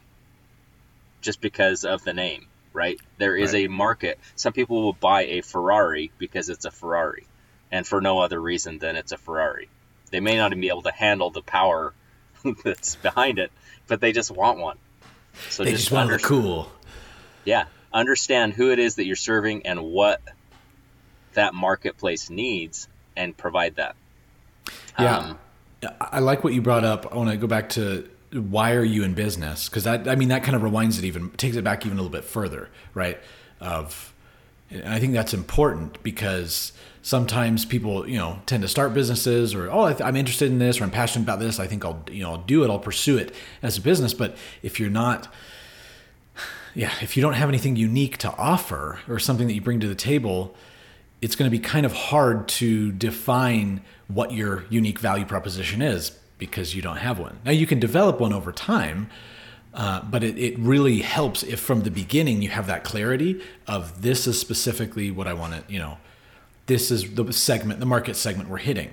just 1.22 1.40
because 1.40 1.84
of 1.84 2.04
the 2.04 2.12
name 2.12 2.48
right? 2.72 3.00
There 3.18 3.36
is 3.36 3.52
right. 3.52 3.66
a 3.66 3.68
market. 3.68 4.18
Some 4.36 4.52
people 4.52 4.82
will 4.82 4.92
buy 4.92 5.22
a 5.24 5.40
Ferrari 5.40 6.10
because 6.18 6.48
it's 6.48 6.64
a 6.64 6.70
Ferrari, 6.70 7.26
and 7.70 7.86
for 7.86 8.00
no 8.00 8.20
other 8.20 8.40
reason 8.40 8.78
than 8.78 8.96
it's 8.96 9.12
a 9.12 9.18
Ferrari. 9.18 9.68
They 10.10 10.20
may 10.20 10.36
not 10.36 10.52
even 10.52 10.60
be 10.60 10.68
able 10.68 10.82
to 10.82 10.92
handle 10.92 11.30
the 11.30 11.42
power 11.42 11.94
that's 12.64 12.96
behind 12.96 13.38
it, 13.38 13.50
but 13.86 14.00
they 14.00 14.12
just 14.12 14.30
want 14.30 14.58
one. 14.58 14.78
So 15.48 15.64
they 15.64 15.72
just, 15.72 15.84
just 15.84 15.92
want 15.92 16.10
to 16.10 16.18
cool. 16.18 16.70
Yeah, 17.44 17.66
understand 17.92 18.52
who 18.52 18.70
it 18.70 18.78
is 18.78 18.96
that 18.96 19.06
you're 19.06 19.16
serving 19.16 19.66
and 19.66 19.82
what 19.82 20.20
that 21.34 21.54
marketplace 21.54 22.28
needs, 22.28 22.88
and 23.16 23.36
provide 23.36 23.76
that. 23.76 23.96
Yeah, 24.98 25.16
um, 25.16 25.38
I 26.00 26.20
like 26.20 26.44
what 26.44 26.52
you 26.52 26.60
brought 26.60 26.84
up. 26.84 27.12
I 27.12 27.16
want 27.16 27.30
to 27.30 27.36
go 27.36 27.46
back 27.46 27.70
to 27.70 28.08
why 28.32 28.72
are 28.72 28.84
you 28.84 29.04
in 29.04 29.14
business? 29.14 29.68
Because 29.68 29.84
that, 29.84 30.08
I 30.08 30.14
mean, 30.14 30.28
that 30.28 30.42
kind 30.42 30.56
of 30.56 30.62
rewinds 30.62 30.98
it 30.98 31.04
even, 31.04 31.30
takes 31.30 31.56
it 31.56 31.64
back 31.64 31.84
even 31.84 31.98
a 31.98 32.00
little 32.02 32.16
bit 32.16 32.24
further, 32.24 32.68
right? 32.94 33.18
Of, 33.60 34.14
and 34.70 34.88
I 34.88 34.98
think 34.98 35.12
that's 35.12 35.34
important 35.34 36.02
because 36.02 36.72
sometimes 37.02 37.64
people, 37.64 38.08
you 38.08 38.16
know, 38.16 38.40
tend 38.46 38.62
to 38.62 38.68
start 38.68 38.94
businesses 38.94 39.54
or, 39.54 39.70
oh, 39.70 39.84
I'm 39.84 40.16
interested 40.16 40.50
in 40.50 40.58
this 40.58 40.80
or 40.80 40.84
I'm 40.84 40.90
passionate 40.90 41.24
about 41.24 41.40
this. 41.40 41.60
I 41.60 41.66
think 41.66 41.84
I'll, 41.84 42.02
you 42.10 42.22
know, 42.22 42.32
I'll 42.32 42.38
do 42.38 42.64
it. 42.64 42.70
I'll 42.70 42.78
pursue 42.78 43.18
it 43.18 43.34
as 43.62 43.76
a 43.76 43.80
business. 43.80 44.14
But 44.14 44.36
if 44.62 44.80
you're 44.80 44.90
not, 44.90 45.28
yeah, 46.74 46.92
if 47.02 47.16
you 47.16 47.22
don't 47.22 47.34
have 47.34 47.50
anything 47.50 47.76
unique 47.76 48.16
to 48.18 48.34
offer 48.36 48.98
or 49.08 49.18
something 49.18 49.46
that 49.46 49.54
you 49.54 49.60
bring 49.60 49.80
to 49.80 49.88
the 49.88 49.94
table, 49.94 50.54
it's 51.20 51.36
going 51.36 51.50
to 51.50 51.56
be 51.56 51.62
kind 51.62 51.84
of 51.84 51.92
hard 51.92 52.48
to 52.48 52.92
define 52.92 53.82
what 54.08 54.32
your 54.32 54.64
unique 54.70 54.98
value 54.98 55.26
proposition 55.26 55.82
is 55.82 56.18
because 56.46 56.74
you 56.74 56.82
don't 56.82 56.96
have 56.96 57.20
one. 57.20 57.38
Now 57.44 57.52
you 57.52 57.68
can 57.68 57.78
develop 57.78 58.18
one 58.18 58.32
over 58.32 58.50
time, 58.50 59.08
uh, 59.74 60.02
but 60.02 60.24
it, 60.24 60.36
it 60.36 60.58
really 60.58 60.98
helps 60.98 61.44
if 61.44 61.60
from 61.60 61.82
the 61.82 61.90
beginning 61.90 62.42
you 62.42 62.48
have 62.48 62.66
that 62.66 62.82
clarity 62.82 63.40
of 63.68 64.02
this 64.02 64.26
is 64.26 64.40
specifically 64.40 65.08
what 65.12 65.28
I 65.28 65.34
want 65.34 65.52
to, 65.54 65.72
you 65.72 65.78
know, 65.78 65.98
this 66.66 66.90
is 66.90 67.14
the 67.14 67.32
segment, 67.32 67.78
the 67.78 67.86
market 67.86 68.16
segment 68.16 68.48
we're 68.48 68.56
hitting, 68.56 68.90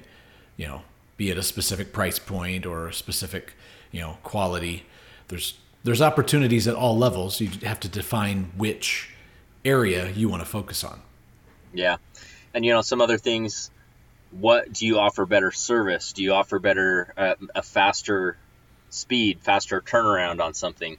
you 0.57 0.67
know, 0.67 0.83
be 1.17 1.31
it 1.31 1.39
a 1.39 1.41
specific 1.43 1.91
price 1.91 2.19
point 2.19 2.67
or 2.67 2.89
a 2.89 2.93
specific, 2.93 3.53
you 3.91 3.99
know, 3.99 4.19
quality. 4.21 4.85
There's 5.29 5.57
there's 5.83 6.03
opportunities 6.03 6.67
at 6.67 6.75
all 6.75 6.95
levels. 6.95 7.41
You 7.41 7.49
have 7.63 7.79
to 7.79 7.87
define 7.87 8.51
which 8.55 9.09
area 9.65 10.11
you 10.11 10.29
want 10.29 10.43
to 10.43 10.47
focus 10.47 10.83
on. 10.83 11.01
Yeah, 11.73 11.97
and 12.53 12.63
you 12.63 12.73
know 12.73 12.81
some 12.81 13.01
other 13.01 13.17
things 13.17 13.71
what 14.31 14.71
do 14.71 14.85
you 14.85 14.99
offer 14.99 15.25
better 15.25 15.51
service? 15.51 16.13
Do 16.13 16.23
you 16.23 16.33
offer 16.33 16.59
better 16.59 17.13
uh, 17.17 17.35
a 17.55 17.61
faster 17.61 18.37
speed, 18.89 19.39
faster 19.41 19.81
turnaround 19.81 20.41
on 20.41 20.53
something? 20.53 20.97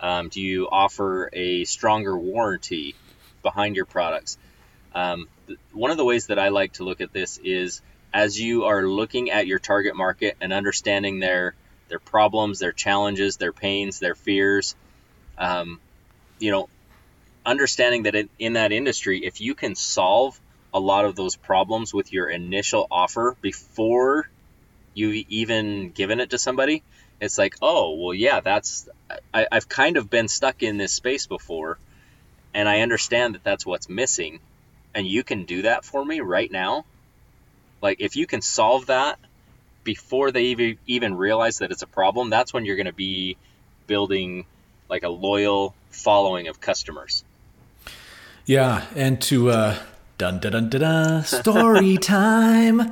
Um, 0.00 0.28
do 0.28 0.40
you 0.40 0.68
offer 0.68 1.30
a 1.32 1.64
stronger 1.64 2.16
warranty 2.16 2.96
behind 3.42 3.76
your 3.76 3.84
products? 3.84 4.36
Um, 4.94 5.28
one 5.72 5.90
of 5.90 5.96
the 5.96 6.04
ways 6.04 6.26
that 6.26 6.38
I 6.38 6.48
like 6.48 6.74
to 6.74 6.84
look 6.84 7.00
at 7.00 7.12
this 7.12 7.38
is 7.38 7.82
as 8.12 8.38
you 8.38 8.64
are 8.64 8.86
looking 8.86 9.30
at 9.30 9.46
your 9.46 9.58
target 9.58 9.96
market 9.96 10.36
and 10.40 10.52
understanding 10.52 11.20
their 11.20 11.54
their 11.88 11.98
problems, 11.98 12.58
their 12.58 12.72
challenges, 12.72 13.36
their 13.36 13.52
pains, 13.52 13.98
their 13.98 14.14
fears. 14.14 14.74
Um, 15.36 15.78
you 16.38 16.50
know, 16.50 16.68
understanding 17.44 18.04
that 18.04 18.14
in, 18.14 18.28
in 18.38 18.52
that 18.54 18.72
industry, 18.72 19.24
if 19.24 19.40
you 19.40 19.54
can 19.54 19.74
solve 19.74 20.40
a 20.74 20.80
lot 20.80 21.04
of 21.04 21.16
those 21.16 21.36
problems 21.36 21.92
with 21.92 22.12
your 22.12 22.28
initial 22.28 22.86
offer 22.90 23.36
before 23.40 24.28
you've 24.94 25.26
even 25.28 25.90
given 25.90 26.20
it 26.20 26.30
to 26.30 26.38
somebody. 26.38 26.82
It's 27.20 27.38
like, 27.38 27.56
oh, 27.62 27.94
well, 27.96 28.14
yeah, 28.14 28.40
that's, 28.40 28.88
I, 29.32 29.46
I've 29.50 29.68
kind 29.68 29.96
of 29.96 30.10
been 30.10 30.28
stuck 30.28 30.62
in 30.62 30.76
this 30.76 30.92
space 30.92 31.26
before, 31.26 31.78
and 32.52 32.68
I 32.68 32.80
understand 32.80 33.34
that 33.34 33.44
that's 33.44 33.64
what's 33.64 33.88
missing, 33.88 34.40
and 34.94 35.06
you 35.06 35.22
can 35.22 35.44
do 35.44 35.62
that 35.62 35.84
for 35.84 36.04
me 36.04 36.20
right 36.20 36.50
now. 36.50 36.84
Like, 37.80 38.00
if 38.00 38.16
you 38.16 38.26
can 38.26 38.42
solve 38.42 38.86
that 38.86 39.18
before 39.84 40.30
they 40.30 40.44
even, 40.46 40.78
even 40.86 41.14
realize 41.14 41.58
that 41.58 41.70
it's 41.70 41.82
a 41.82 41.86
problem, 41.86 42.30
that's 42.30 42.52
when 42.52 42.64
you're 42.64 42.76
going 42.76 42.86
to 42.86 42.92
be 42.92 43.36
building 43.86 44.46
like 44.88 45.02
a 45.02 45.08
loyal 45.08 45.74
following 45.90 46.48
of 46.48 46.60
customers. 46.60 47.24
Yeah, 48.46 48.84
and 48.96 49.20
to 49.22 49.50
uh, 49.50 49.78
Dun 50.22 50.38
dun 50.38 50.52
dun 50.52 50.68
dun, 50.68 50.80
dun 50.80 51.24
story 51.24 51.96
time. 52.00 52.78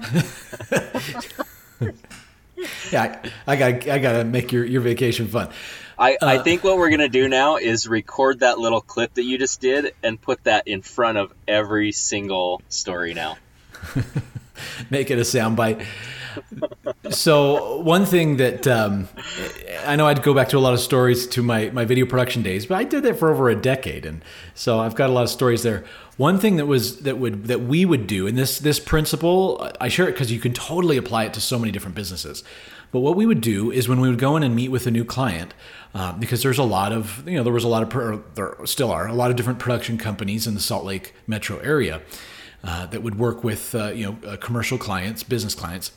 yeah, 2.91 3.05
I, 3.05 3.31
I 3.47 3.55
got 3.55 3.87
I 3.87 3.99
got 4.01 4.13
to 4.15 4.25
make 4.25 4.51
your 4.51 4.65
your 4.65 4.81
vacation 4.81 5.29
fun. 5.29 5.49
I, 5.97 6.15
uh, 6.15 6.27
I 6.27 6.39
think 6.39 6.65
what 6.65 6.77
we're 6.77 6.91
gonna 6.91 7.09
do 7.09 7.29
now 7.29 7.59
is 7.59 7.87
record 7.87 8.41
that 8.41 8.59
little 8.59 8.81
clip 8.81 9.15
that 9.15 9.23
you 9.23 9.39
just 9.39 9.61
did 9.61 9.95
and 10.03 10.21
put 10.21 10.43
that 10.43 10.67
in 10.67 10.83
front 10.83 11.19
of 11.19 11.33
every 11.47 11.93
single 11.93 12.63
story 12.69 13.15
now. 13.15 13.39
Make 14.91 15.11
it 15.11 15.19
a 15.19 15.23
soundbite. 15.23 15.85
so 17.11 17.81
one 17.81 18.05
thing 18.05 18.37
that 18.37 18.67
um, 18.67 19.09
I 19.87 19.97
know 19.97 20.07
I'd 20.07 20.23
go 20.23 20.35
back 20.35 20.49
to 20.51 20.59
a 20.59 20.61
lot 20.61 20.75
of 20.75 20.81
stories 20.81 21.27
to 21.29 21.43
my, 21.43 21.71
my 21.71 21.85
video 21.85 22.07
production 22.07 22.43
days, 22.43 22.67
but 22.67 22.77
I 22.77 22.85
did 22.85 23.03
that 23.05 23.19
for 23.19 23.31
over 23.31 23.49
a 23.49 23.57
decade, 23.57 24.07
and 24.07 24.25
so 24.55 24.81
I've 24.81 24.95
got 24.95 25.11
a 25.11 25.13
lot 25.13 25.23
of 25.23 25.31
stories 25.31 25.63
there. 25.63 25.85
One 26.17 26.39
thing 26.39 26.57
that 26.57 26.67
was 26.67 27.01
that 27.01 27.19
would 27.19 27.47
that 27.47 27.63
we 27.63 27.85
would 27.85 28.07
do, 28.07 28.27
and 28.27 28.37
this 28.37 28.59
this 28.59 28.79
principle, 28.79 29.71
I 29.81 29.89
share 29.89 30.09
it 30.09 30.13
because 30.13 30.31
you 30.31 30.39
can 30.39 30.53
totally 30.53 30.97
apply 30.97 31.25
it 31.25 31.35
to 31.35 31.41
so 31.41 31.59
many 31.59 31.73
different 31.73 31.97
businesses. 31.97 32.45
But 32.93 33.01
what 33.01 33.15
we 33.15 33.25
would 33.25 33.41
do 33.41 33.71
is 33.71 33.89
when 33.89 34.01
we 34.01 34.09
would 34.09 34.19
go 34.19 34.37
in 34.37 34.43
and 34.43 34.55
meet 34.55 34.69
with 34.69 34.87
a 34.87 34.91
new 34.91 35.05
client, 35.05 35.55
uh, 35.95 36.13
because 36.13 36.43
there's 36.43 36.59
a 36.59 36.65
lot 36.65 36.93
of 36.93 37.27
you 37.27 37.37
know 37.37 37.43
there 37.43 37.53
was 37.53 37.65
a 37.65 37.69
lot 37.69 37.83
of 37.83 38.35
there 38.35 38.57
still 38.65 38.91
are 38.91 39.07
a 39.07 39.15
lot 39.15 39.31
of 39.31 39.37
different 39.37 39.59
production 39.59 39.99
companies 39.99 40.47
in 40.47 40.55
the 40.55 40.61
Salt 40.61 40.85
Lake 40.85 41.15
metro 41.27 41.59
area 41.59 42.03
uh, 42.63 42.87
that 42.87 43.03
would 43.03 43.19
work 43.19 43.43
with 43.45 43.75
uh, 43.75 43.89
you 43.89 44.05
know 44.05 44.29
uh, 44.29 44.37
commercial 44.37 44.79
clients, 44.79 45.23
business 45.23 45.55
clients. 45.55 45.93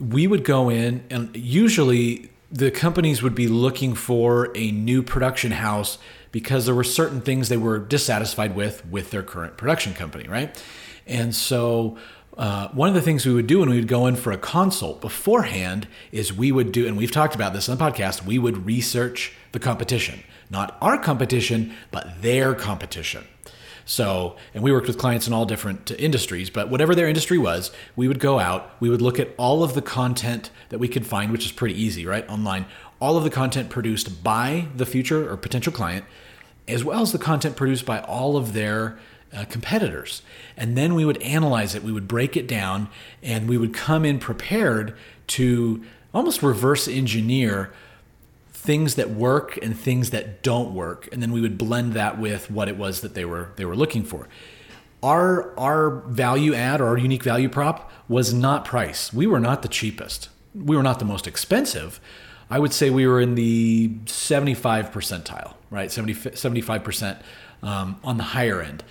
We 0.00 0.26
would 0.26 0.44
go 0.44 0.68
in 0.68 1.04
and 1.10 1.34
usually 1.36 2.30
the 2.50 2.70
companies 2.70 3.22
would 3.22 3.34
be 3.34 3.48
looking 3.48 3.94
for 3.94 4.50
a 4.54 4.70
new 4.70 5.02
production 5.02 5.52
house 5.52 5.98
because 6.32 6.66
there 6.66 6.74
were 6.74 6.84
certain 6.84 7.20
things 7.20 7.48
they 7.48 7.56
were 7.56 7.78
dissatisfied 7.78 8.54
with 8.54 8.84
with 8.86 9.10
their 9.10 9.22
current 9.22 9.56
production 9.56 9.94
company, 9.94 10.28
right? 10.28 10.60
And 11.06 11.34
so 11.34 11.96
uh, 12.36 12.68
one 12.68 12.88
of 12.88 12.94
the 12.94 13.00
things 13.00 13.24
we 13.24 13.32
would 13.32 13.46
do 13.46 13.60
when 13.60 13.70
we 13.70 13.76
would 13.76 13.88
go 13.88 14.06
in 14.06 14.16
for 14.16 14.32
a 14.32 14.38
consult 14.38 15.00
beforehand 15.00 15.86
is 16.10 16.32
we 16.32 16.50
would 16.50 16.72
do, 16.72 16.86
and 16.86 16.96
we've 16.96 17.12
talked 17.12 17.34
about 17.34 17.52
this 17.52 17.68
on 17.68 17.76
the 17.76 17.84
podcast, 17.84 18.24
we 18.24 18.38
would 18.38 18.66
research 18.66 19.32
the 19.52 19.60
competition, 19.60 20.20
not 20.50 20.76
our 20.80 20.98
competition, 20.98 21.72
but 21.92 22.22
their 22.22 22.54
competition. 22.54 23.24
So, 23.86 24.36
and 24.54 24.62
we 24.62 24.72
worked 24.72 24.86
with 24.86 24.98
clients 24.98 25.26
in 25.26 25.32
all 25.32 25.44
different 25.44 25.90
industries, 25.92 26.48
but 26.48 26.70
whatever 26.70 26.94
their 26.94 27.08
industry 27.08 27.36
was, 27.36 27.70
we 27.96 28.08
would 28.08 28.18
go 28.18 28.38
out, 28.38 28.70
we 28.80 28.88
would 28.88 29.02
look 29.02 29.20
at 29.20 29.28
all 29.36 29.62
of 29.62 29.74
the 29.74 29.82
content 29.82 30.50
that 30.70 30.78
we 30.78 30.88
could 30.88 31.06
find, 31.06 31.30
which 31.30 31.44
is 31.44 31.52
pretty 31.52 31.80
easy, 31.80 32.06
right? 32.06 32.28
Online, 32.28 32.64
all 32.98 33.16
of 33.16 33.24
the 33.24 33.30
content 33.30 33.68
produced 33.68 34.24
by 34.24 34.68
the 34.74 34.86
future 34.86 35.30
or 35.30 35.36
potential 35.36 35.72
client, 35.72 36.04
as 36.66 36.82
well 36.82 37.02
as 37.02 37.12
the 37.12 37.18
content 37.18 37.56
produced 37.56 37.84
by 37.84 38.00
all 38.00 38.36
of 38.36 38.54
their 38.54 38.98
uh, 39.34 39.44
competitors. 39.46 40.22
And 40.56 40.78
then 40.78 40.94
we 40.94 41.04
would 41.04 41.20
analyze 41.20 41.74
it, 41.74 41.82
we 41.82 41.92
would 41.92 42.08
break 42.08 42.36
it 42.36 42.46
down, 42.46 42.88
and 43.22 43.48
we 43.48 43.58
would 43.58 43.74
come 43.74 44.04
in 44.04 44.18
prepared 44.18 44.96
to 45.26 45.84
almost 46.14 46.42
reverse 46.42 46.88
engineer 46.88 47.72
things 48.64 48.94
that 48.94 49.10
work 49.10 49.58
and 49.62 49.78
things 49.78 50.10
that 50.10 50.42
don't 50.42 50.74
work 50.74 51.08
and 51.12 51.22
then 51.22 51.32
we 51.32 51.40
would 51.40 51.58
blend 51.58 51.92
that 51.92 52.18
with 52.18 52.50
what 52.50 52.68
it 52.68 52.76
was 52.76 53.02
that 53.02 53.14
they 53.14 53.24
were 53.24 53.50
they 53.56 53.64
were 53.64 53.76
looking 53.76 54.02
for. 54.02 54.28
Our 55.02 55.58
our 55.58 55.90
value 56.06 56.54
add 56.54 56.80
or 56.80 56.88
our 56.88 56.98
unique 56.98 57.22
value 57.22 57.48
prop 57.48 57.90
was 58.08 58.32
not 58.32 58.64
price. 58.64 59.12
We 59.12 59.26
were 59.26 59.40
not 59.40 59.62
the 59.62 59.68
cheapest. 59.68 60.28
We 60.54 60.76
were 60.76 60.82
not 60.82 60.98
the 60.98 61.04
most 61.04 61.26
expensive. 61.26 62.00
I 62.50 62.58
would 62.58 62.72
say 62.72 62.90
we 62.90 63.06
were 63.06 63.20
in 63.20 63.34
the 63.34 63.92
75 64.06 64.90
percentile 64.90 65.54
right? 65.74 65.90
70, 65.90 66.14
75% 66.14 67.20
um, 67.62 67.98
on 68.04 68.16
the 68.16 68.22
higher 68.22 68.62
end. 68.62 68.84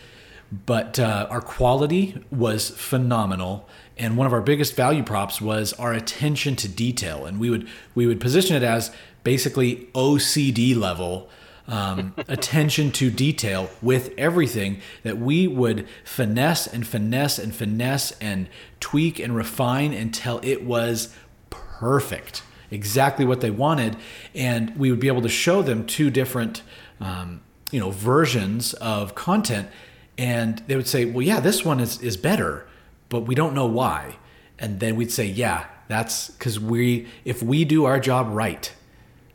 But 0.66 1.00
uh, 1.00 1.28
our 1.32 1.42
quality 1.42 2.24
was 2.30 2.70
phenomenal 2.70 3.68
and 3.98 4.18
one 4.18 4.28
of 4.28 4.34
our 4.34 4.42
biggest 4.42 4.76
value 4.76 5.04
props 5.04 5.40
was 5.42 5.74
our 5.74 5.94
attention 5.94 6.56
to 6.58 6.68
detail 6.68 7.26
and 7.26 7.40
we 7.40 7.50
would 7.50 7.68
we 7.96 8.06
would 8.06 8.20
position 8.20 8.56
it 8.56 8.64
as 8.64 8.92
basically 9.24 9.88
ocd 9.94 10.76
level 10.76 11.30
um, 11.66 12.14
attention 12.28 12.92
to 12.92 13.10
detail 13.10 13.70
with 13.82 14.14
everything 14.18 14.82
that 15.04 15.18
we 15.18 15.48
would 15.48 15.88
finesse 16.04 16.68
and 16.68 16.86
finesse 16.86 17.40
and 17.40 17.56
finesse 17.56 18.12
and 18.20 18.50
tweak 18.80 19.20
and 19.20 19.36
refine 19.36 19.94
until 19.94 20.40
it 20.44 20.64
was 20.64 21.16
perfect 21.50 22.44
exactly 22.70 23.24
what 23.24 23.42
they 23.42 23.52
wanted 23.52 23.96
and 24.36 24.76
we 24.78 24.90
would 24.90 25.00
be 25.00 25.08
able 25.08 25.22
to 25.22 25.30
show 25.30 25.62
them 25.62 25.86
two 25.86 26.10
different 26.10 26.62
um, 27.00 27.42
you 27.72 27.80
know 27.80 27.92
versions 27.92 28.74
of 28.76 29.16
content 29.16 29.70
and 30.18 30.60
they 30.68 30.76
would 30.76 30.88
say, 30.88 31.06
"Well, 31.06 31.22
yeah, 31.22 31.40
this 31.40 31.66
one 31.66 31.80
is 31.80 32.02
is 32.02 32.18
better, 32.18 32.66
but 33.10 33.22
we 33.22 33.36
don't 33.36 33.54
know 33.54 33.66
why." 33.66 34.18
And 34.60 34.80
then 34.80 34.96
we'd 34.96 35.12
say, 35.12 35.26
"Yeah, 35.26 35.66
that's 35.88 36.30
because 36.30 36.60
we 36.60 37.08
if 37.26 37.42
we 37.42 37.66
do 37.66 37.86
our 37.86 38.00
job 38.00 38.28
right, 38.30 38.72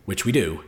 which 0.09 0.25
we 0.25 0.33
do." 0.33 0.65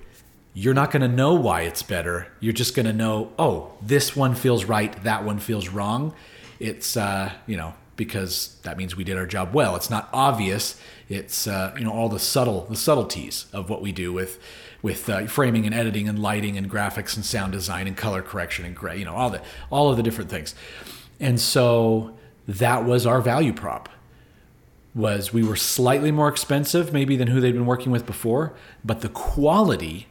You're 0.53 0.75
not 0.75 0.91
going 0.91 1.03
to 1.03 1.09
know 1.23 1.35
why 1.35 1.63
it's 1.63 1.83
better. 1.83 2.27
You're 2.41 2.53
just 2.53 2.75
going 2.75 2.87
to 2.87 2.93
know, 2.93 3.33
oh, 3.39 3.71
this 3.81 4.17
one 4.17 4.35
feels 4.35 4.65
right, 4.65 4.93
that 5.05 5.25
one 5.25 5.39
feels 5.39 5.69
wrong. 5.69 6.13
It's, 6.59 6.97
uh, 6.97 7.31
you 7.47 7.57
know, 7.57 7.75
because 8.01 8.57
that 8.63 8.79
means 8.79 8.97
we 8.97 9.05
did 9.05 9.19
our 9.19 9.27
job 9.27 9.53
well. 9.53 9.77
It's 9.77 9.91
not 9.91 10.09
obvious. 10.13 10.81
It's 11.11 11.47
uh, 11.47 11.75
you 11.77 11.85
know 11.85 11.93
all 11.93 12.09
the 12.09 12.19
subtle 12.19 12.65
the 12.65 12.75
subtleties 12.75 13.45
of 13.53 13.69
what 13.69 13.83
we 13.83 13.93
do 13.93 14.11
with 14.11 14.41
with 14.81 15.11
uh, 15.11 15.27
framing 15.27 15.67
and 15.67 15.75
editing 15.75 16.09
and 16.09 16.19
lighting 16.19 16.57
and 16.57 16.71
graphics 16.71 17.15
and 17.15 17.23
sound 17.27 17.53
design 17.53 17.87
and 17.87 17.95
color 17.99 18.23
correction 18.23 18.65
and 18.65 18.75
gray, 18.75 18.97
you 18.97 19.05
know, 19.05 19.15
all 19.15 19.29
the 19.29 19.43
all 19.69 19.91
of 19.91 19.99
the 19.99 20.03
different 20.03 20.31
things. 20.31 20.55
And 21.21 21.39
so 21.39 22.17
that 22.49 22.87
was 22.87 23.05
our 23.05 23.21
value 23.21 23.53
prop. 23.53 23.91
Was 24.95 25.33
we 25.33 25.45
were 25.45 25.57
slightly 25.57 26.11
more 26.11 26.29
expensive 26.29 26.93
maybe 26.93 27.17
than 27.17 27.29
who 27.29 27.41
they'd 27.41 27.53
been 27.53 27.67
working 27.67 27.93
with 27.93 28.07
before, 28.07 28.55
but 28.85 29.03
the 29.03 29.09
quality 29.09 30.09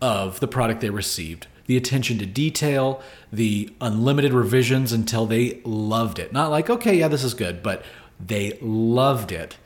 of 0.00 0.40
the 0.40 0.46
product 0.46 0.80
they 0.80 0.90
received, 0.90 1.48
the 1.66 1.76
attention 1.76 2.16
to 2.18 2.26
detail, 2.26 3.02
the 3.32 3.68
unlimited 3.80 4.32
revisions 4.32 4.92
until 4.92 5.26
they 5.26 5.60
loved 5.64 6.18
it. 6.18 6.32
Not 6.32 6.50
like, 6.50 6.70
okay, 6.70 6.98
yeah, 6.98 7.08
this 7.08 7.24
is 7.24 7.34
good, 7.34 7.62
but 7.62 7.84
they 8.24 8.58
loved 8.60 9.32
it 9.32 9.56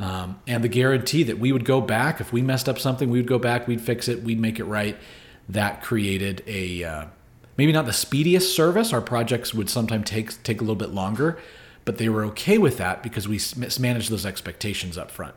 um, 0.00 0.40
and 0.46 0.64
the 0.64 0.68
guarantee 0.68 1.22
that 1.24 1.38
we 1.38 1.52
would 1.52 1.66
go 1.66 1.82
back 1.82 2.20
if 2.22 2.32
we 2.32 2.40
messed 2.40 2.70
up 2.70 2.78
something, 2.78 3.10
we 3.10 3.18
would 3.18 3.28
go 3.28 3.38
back, 3.38 3.68
we'd 3.68 3.82
fix 3.82 4.08
it, 4.08 4.22
we'd 4.22 4.40
make 4.40 4.58
it 4.58 4.64
right. 4.64 4.96
That 5.46 5.82
created 5.82 6.42
a 6.46 6.82
uh, 6.82 7.04
maybe 7.58 7.72
not 7.72 7.84
the 7.84 7.92
speediest 7.92 8.54
service. 8.54 8.94
Our 8.94 9.02
projects 9.02 9.52
would 9.52 9.68
sometimes 9.68 10.08
take 10.08 10.42
take 10.42 10.60
a 10.60 10.64
little 10.64 10.74
bit 10.74 10.90
longer, 10.90 11.38
but 11.90 11.98
they 11.98 12.08
were 12.08 12.22
okay 12.22 12.56
with 12.56 12.78
that 12.78 13.02
because 13.02 13.26
we 13.26 13.40
managed 13.80 14.12
those 14.12 14.24
expectations 14.24 14.96
up 14.96 15.10
front. 15.10 15.34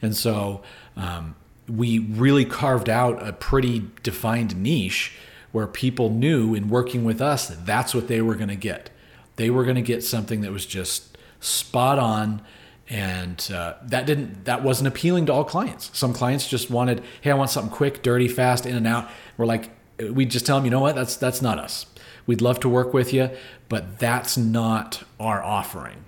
And 0.00 0.16
so 0.16 0.62
um, 0.96 1.36
we 1.68 1.98
really 1.98 2.46
carved 2.46 2.88
out 2.88 3.22
a 3.22 3.34
pretty 3.34 3.90
defined 4.02 4.56
niche 4.56 5.12
where 5.52 5.66
people 5.66 6.08
knew 6.08 6.54
in 6.54 6.70
working 6.70 7.04
with 7.04 7.20
us 7.20 7.48
that 7.48 7.66
that's 7.66 7.94
what 7.94 8.08
they 8.08 8.22
were 8.22 8.34
going 8.34 8.48
to 8.48 8.56
get. 8.56 8.88
They 9.36 9.50
were 9.50 9.62
going 9.62 9.76
to 9.76 9.82
get 9.82 10.02
something 10.02 10.40
that 10.40 10.52
was 10.52 10.64
just 10.64 11.18
spot 11.38 11.98
on 11.98 12.40
and 12.88 13.50
uh, 13.52 13.74
that 13.82 14.06
didn't 14.06 14.46
that 14.46 14.62
wasn't 14.62 14.88
appealing 14.88 15.26
to 15.26 15.32
all 15.32 15.44
clients 15.44 15.96
some 15.96 16.12
clients 16.12 16.46
just 16.48 16.70
wanted 16.70 17.02
hey 17.20 17.30
i 17.30 17.34
want 17.34 17.48
something 17.48 17.72
quick 17.72 18.02
dirty 18.02 18.28
fast 18.28 18.66
in 18.66 18.76
and 18.76 18.86
out 18.86 19.08
we're 19.38 19.46
like 19.46 19.70
we 20.12 20.26
just 20.26 20.44
tell 20.44 20.56
them 20.56 20.64
you 20.66 20.70
know 20.70 20.80
what 20.80 20.96
that's 20.96 21.16
that's 21.16 21.40
not 21.40 21.56
us 21.56 21.86
we'd 22.30 22.40
love 22.40 22.60
to 22.60 22.68
work 22.68 22.94
with 22.94 23.12
you 23.12 23.30
but 23.68 23.98
that's 23.98 24.36
not 24.36 25.02
our 25.18 25.42
offering 25.42 26.04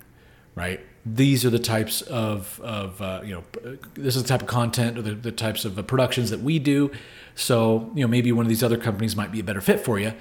right 0.55 0.79
these 1.05 1.43
are 1.43 1.49
the 1.49 1.59
types 1.59 2.01
of, 2.03 2.61
of 2.63 3.01
uh, 3.01 3.21
you 3.23 3.33
know 3.33 3.43
this 3.95 4.15
is 4.15 4.23
the 4.23 4.27
type 4.27 4.41
of 4.41 4.47
content 4.47 4.97
or 4.97 5.01
the, 5.01 5.13
the 5.13 5.31
types 5.31 5.65
of 5.65 5.77
uh, 5.77 5.81
productions 5.81 6.29
that 6.29 6.39
we 6.39 6.59
do 6.59 6.89
so 7.35 7.91
you 7.93 8.01
know 8.01 8.07
maybe 8.07 8.31
one 8.31 8.45
of 8.45 8.49
these 8.49 8.63
other 8.63 8.77
companies 8.77 9.15
might 9.15 9.31
be 9.31 9.39
a 9.39 9.43
better 9.43 9.61
fit 9.61 9.79
for 9.79 9.99
you 9.99 10.13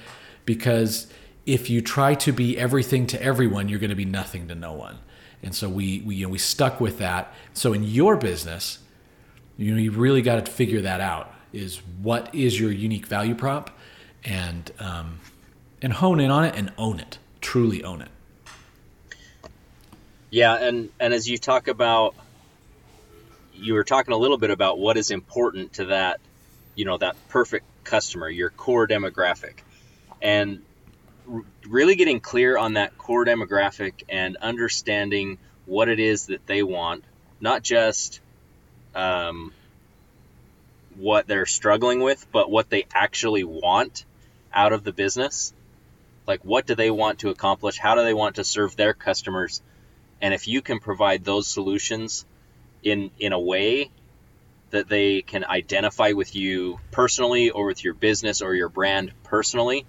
because 0.44 1.06
if 1.46 1.70
you 1.70 1.80
try 1.80 2.14
to 2.14 2.32
be 2.32 2.58
everything 2.58 3.06
to 3.06 3.22
everyone 3.22 3.68
you're 3.68 3.78
going 3.78 3.90
to 3.90 3.96
be 3.96 4.04
nothing 4.04 4.48
to 4.48 4.54
no 4.54 4.72
one 4.72 4.98
and 5.42 5.54
so 5.54 5.68
we, 5.68 6.00
we 6.00 6.16
you 6.16 6.26
know 6.26 6.30
we 6.30 6.38
stuck 6.38 6.80
with 6.80 6.98
that. 6.98 7.32
So 7.52 7.72
in 7.72 7.82
your 7.82 8.16
business, 8.16 8.78
you 9.56 9.74
know 9.74 9.80
you 9.80 9.90
really 9.90 10.22
got 10.22 10.44
to 10.44 10.50
figure 10.50 10.80
that 10.82 11.00
out. 11.00 11.34
Is 11.52 11.82
what 12.00 12.34
is 12.34 12.58
your 12.58 12.70
unique 12.70 13.06
value 13.06 13.34
prop, 13.34 13.76
and 14.24 14.70
um, 14.78 15.20
and 15.82 15.92
hone 15.92 16.20
in 16.20 16.30
on 16.30 16.44
it 16.44 16.54
and 16.56 16.72
own 16.78 17.00
it. 17.00 17.18
Truly 17.40 17.82
own 17.84 18.02
it. 18.02 18.08
Yeah, 20.30 20.54
and 20.54 20.88
and 20.98 21.12
as 21.12 21.28
you 21.28 21.36
talk 21.36 21.68
about, 21.68 22.14
you 23.54 23.74
were 23.74 23.84
talking 23.84 24.14
a 24.14 24.16
little 24.16 24.38
bit 24.38 24.50
about 24.50 24.78
what 24.78 24.96
is 24.96 25.10
important 25.10 25.74
to 25.74 25.86
that, 25.86 26.20
you 26.74 26.84
know, 26.84 26.96
that 26.96 27.16
perfect 27.28 27.66
customer, 27.84 28.30
your 28.30 28.48
core 28.48 28.88
demographic, 28.88 29.56
and 30.22 30.62
really 31.66 31.96
getting 31.96 32.20
clear 32.20 32.56
on 32.56 32.74
that 32.74 32.96
core 32.96 33.24
demographic 33.24 34.04
and 34.08 34.36
understanding 34.36 35.38
what 35.66 35.88
it 35.88 36.00
is 36.00 36.26
that 36.26 36.46
they 36.46 36.62
want, 36.62 37.04
not 37.40 37.62
just 37.62 38.20
um, 38.94 39.52
what 40.96 41.26
they're 41.26 41.46
struggling 41.46 42.00
with, 42.00 42.26
but 42.32 42.50
what 42.50 42.70
they 42.70 42.86
actually 42.94 43.44
want 43.44 44.04
out 44.52 44.72
of 44.72 44.82
the 44.82 44.92
business. 44.92 45.52
Like, 46.26 46.44
what 46.44 46.66
do 46.66 46.74
they 46.74 46.90
want 46.90 47.20
to 47.20 47.30
accomplish? 47.30 47.78
How 47.78 47.94
do 47.94 48.04
they 48.04 48.14
want 48.14 48.36
to 48.36 48.44
serve 48.44 48.76
their 48.76 48.94
customers? 48.94 49.62
And 50.20 50.32
if 50.32 50.46
you 50.46 50.62
can 50.62 50.78
provide 50.78 51.24
those 51.24 51.48
solutions 51.48 52.24
in 52.82 53.10
in 53.18 53.32
a 53.32 53.40
way 53.40 53.90
that 54.70 54.88
they 54.88 55.22
can 55.22 55.44
identify 55.44 56.12
with 56.12 56.34
you 56.34 56.80
personally 56.90 57.50
or 57.50 57.66
with 57.66 57.84
your 57.84 57.94
business 57.94 58.40
or 58.40 58.54
your 58.54 58.68
brand 58.68 59.12
personally, 59.24 59.84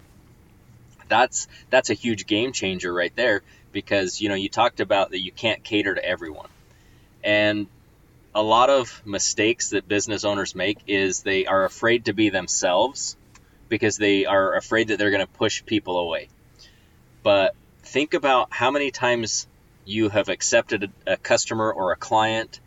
that's 1.08 1.48
that's 1.70 1.90
a 1.90 1.94
huge 1.94 2.26
game 2.26 2.52
changer 2.52 2.94
right 2.94 3.16
there 3.16 3.42
because 3.72 4.22
you 4.22 4.30
know 4.30 4.36
you 4.36 4.50
talked 4.50 4.80
about 4.80 5.12
that 5.12 5.20
you 5.20 5.32
can't 5.32 5.64
cater 5.64 5.94
to 5.94 6.04
everyone 6.04 6.50
and 7.24 7.68
a 8.36 8.42
lot 8.42 8.70
of 8.70 9.02
mistakes 9.06 9.70
that 9.70 9.88
business 9.88 10.26
owners 10.26 10.56
make 10.56 10.80
is 10.88 11.22
they 11.22 11.46
are 11.46 11.66
afraid 11.66 12.06
to 12.06 12.14
be 12.14 12.30
themselves 12.30 13.16
because 13.74 13.98
they 13.98 14.28
are 14.28 14.54
afraid 14.54 14.90
that 14.90 15.00
they're 15.00 15.10
going 15.10 15.26
to 15.26 15.34
push 15.34 15.66
people 15.66 15.98
away. 15.98 16.30
But 17.24 17.56
think 17.82 18.14
about 18.14 18.50
how 18.52 18.70
many 18.70 18.92
times 18.92 19.48
you 19.84 20.10
have 20.10 20.30
accepted 20.30 20.92
a 21.08 21.18
customer 21.18 21.74
or 21.74 21.92
a 21.92 21.96
client 21.96 22.60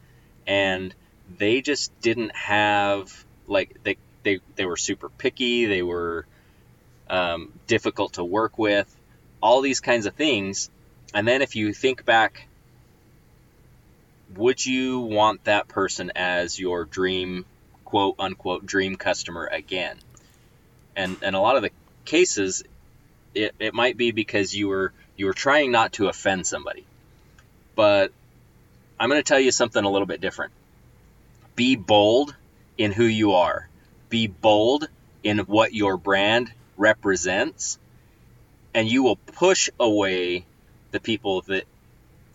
and 0.48 0.92
they 1.38 1.60
just 1.60 1.92
didn't 2.00 2.34
have 2.34 3.24
like 3.46 3.76
they 3.84 3.96
they, 4.24 4.40
they 4.56 4.66
were 4.66 4.76
super 4.76 5.08
picky 5.08 5.66
they 5.66 5.80
were 5.80 6.26
um, 7.08 7.52
difficult 7.68 8.14
to 8.14 8.24
work 8.24 8.58
with 8.58 8.92
all 9.40 9.60
these 9.60 9.78
kinds 9.78 10.06
of 10.06 10.14
things 10.14 10.70
and 11.14 11.26
then 11.26 11.40
if 11.40 11.54
you 11.54 11.72
think 11.72 12.04
back 12.04 12.48
would 14.34 14.66
you 14.66 14.98
want 14.98 15.44
that 15.44 15.68
person 15.68 16.10
as 16.16 16.58
your 16.58 16.84
dream 16.84 17.46
quote 17.84 18.16
unquote 18.18 18.66
dream 18.66 18.96
customer 18.96 19.46
again 19.46 19.96
and 20.96 21.16
and 21.22 21.36
a 21.36 21.40
lot 21.40 21.56
of 21.56 21.62
the 21.62 21.70
cases 22.04 22.64
it, 23.34 23.54
it 23.58 23.74
might 23.74 23.96
be 23.96 24.10
because 24.10 24.54
you 24.54 24.68
were 24.68 24.92
you 25.16 25.26
were 25.26 25.34
trying 25.34 25.70
not 25.70 25.92
to 25.92 26.08
offend 26.08 26.46
somebody 26.46 26.84
but 27.76 28.10
I'm 28.98 29.10
going 29.10 29.22
to 29.22 29.28
tell 29.28 29.38
you 29.38 29.52
something 29.52 29.84
a 29.84 29.90
little 29.90 30.06
bit 30.06 30.20
different. 30.20 30.52
Be 31.54 31.76
bold 31.76 32.34
in 32.76 32.90
who 32.90 33.04
you 33.04 33.32
are. 33.32 33.68
Be 34.08 34.26
bold 34.26 34.88
in 35.22 35.38
what 35.40 35.74
your 35.74 35.96
brand 35.96 36.50
represents, 36.76 37.78
and 38.74 38.90
you 38.90 39.02
will 39.02 39.16
push 39.16 39.68
away 39.78 40.46
the 40.90 41.00
people 41.00 41.42
that 41.42 41.64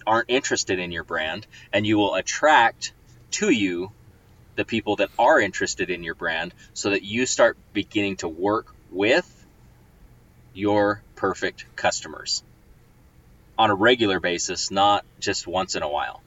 aren't 0.06 0.30
interested 0.30 0.80
in 0.80 0.92
your 0.92 1.04
brand, 1.04 1.48
and 1.74 1.86
you 1.86 1.98
will 1.98 2.16
attract 2.16 2.94
to 3.32 3.50
you 3.50 3.92
the 4.56 4.66
people 4.66 4.98
that 4.98 5.10
are 5.18 5.40
interested 5.40 5.90
in 5.90 6.04
your 6.04 6.16
brand 6.16 6.54
so 6.74 6.90
that 6.90 7.04
you 7.04 7.26
start 7.26 7.58
beginning 7.74 8.18
to 8.18 8.28
work 8.28 8.74
with 8.92 9.28
your 10.54 11.02
perfect 11.16 11.66
customers 11.76 12.44
on 13.58 13.70
a 13.70 13.76
regular 13.76 14.20
basis, 14.20 14.72
not 14.72 15.06
just 15.20 15.48
once 15.48 15.76
in 15.76 15.84
a 15.84 15.90
while. 15.90 16.22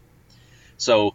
So 0.76 1.14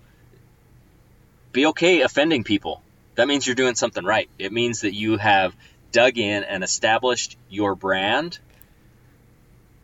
be 1.52 1.68
okay 1.68 2.02
offending 2.02 2.44
people. 2.44 2.82
That 3.16 3.28
means 3.28 3.46
you're 3.46 3.56
doing 3.56 3.76
something 3.76 4.06
right. 4.06 4.30
It 4.38 4.52
means 4.52 4.82
that 4.82 4.94
you 4.94 5.18
have 5.18 5.56
dug 5.92 6.18
in 6.18 6.44
and 6.44 6.64
established 6.64 7.38
your 7.50 7.76
brand 7.76 8.40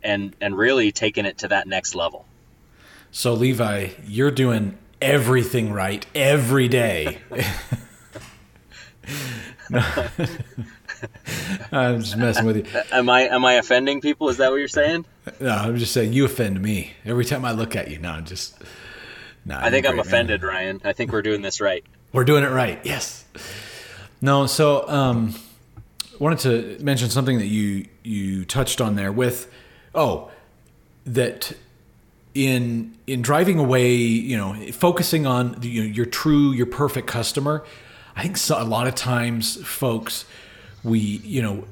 and 0.03 0.35
and 0.39 0.55
really 0.55 0.91
taken 0.91 1.25
it 1.25 1.39
to 1.39 1.47
that 1.47 1.67
next 1.67 1.95
level. 1.95 2.25
So 3.11 3.33
Levi, 3.33 3.89
you're 4.05 4.31
doing 4.31 4.77
everything 5.05 5.71
right 5.71 6.05
every 6.15 6.67
day. 6.67 7.19
I'm 11.71 12.01
just 12.01 12.17
messing 12.17 12.45
with 12.45 12.57
you. 12.57 12.65
Am 12.91 13.09
I 13.09 13.21
am 13.27 13.45
I 13.45 13.53
offending 13.53 14.01
people? 14.01 14.29
Is 14.29 14.37
that 14.37 14.51
what 14.51 14.57
you're 14.57 14.67
saying? 14.67 15.05
No, 15.39 15.49
I'm 15.51 15.77
just 15.77 15.93
saying 15.93 16.13
you 16.13 16.25
offend 16.25 16.61
me 16.61 16.93
every 17.05 17.25
time 17.25 17.45
I 17.45 17.51
look 17.51 17.75
at 17.75 17.89
you. 17.89 17.99
No, 17.99 18.11
I'm 18.11 18.25
just 18.25 18.57
no. 19.45 19.57
I 19.57 19.69
think 19.69 19.85
I'm 19.85 19.99
offended, 19.99 20.41
man. 20.41 20.49
Ryan. 20.49 20.81
I 20.83 20.93
think 20.93 21.11
we're 21.11 21.21
doing 21.21 21.41
this 21.41 21.61
right. 21.61 21.85
We're 22.11 22.25
doing 22.25 22.43
it 22.43 22.49
right. 22.49 22.79
Yes. 22.83 23.25
No, 24.21 24.47
so 24.47 24.87
um, 24.89 25.35
wanted 26.19 26.39
to 26.39 26.83
mention 26.83 27.09
something 27.09 27.37
that 27.37 27.47
you 27.47 27.87
you 28.03 28.45
touched 28.45 28.81
on 28.81 28.95
there 28.95 29.11
with 29.11 29.51
oh 29.93 30.31
that 31.05 31.53
in 32.35 32.93
in 33.07 33.23
driving 33.23 33.57
away, 33.57 33.95
you 33.95 34.37
know, 34.37 34.53
focusing 34.71 35.25
on 35.25 35.53
the, 35.59 35.69
you 35.69 35.83
know, 35.83 35.89
your 35.89 36.05
true, 36.05 36.51
your 36.51 36.67
perfect 36.67 37.07
customer. 37.07 37.65
I 38.15 38.21
think 38.21 38.37
so, 38.37 38.61
a 38.61 38.63
lot 38.63 38.87
of 38.87 38.93
times, 38.93 39.55
folks, 39.65 40.25
we 40.83 40.99
you 40.99 41.41
know 41.41 41.63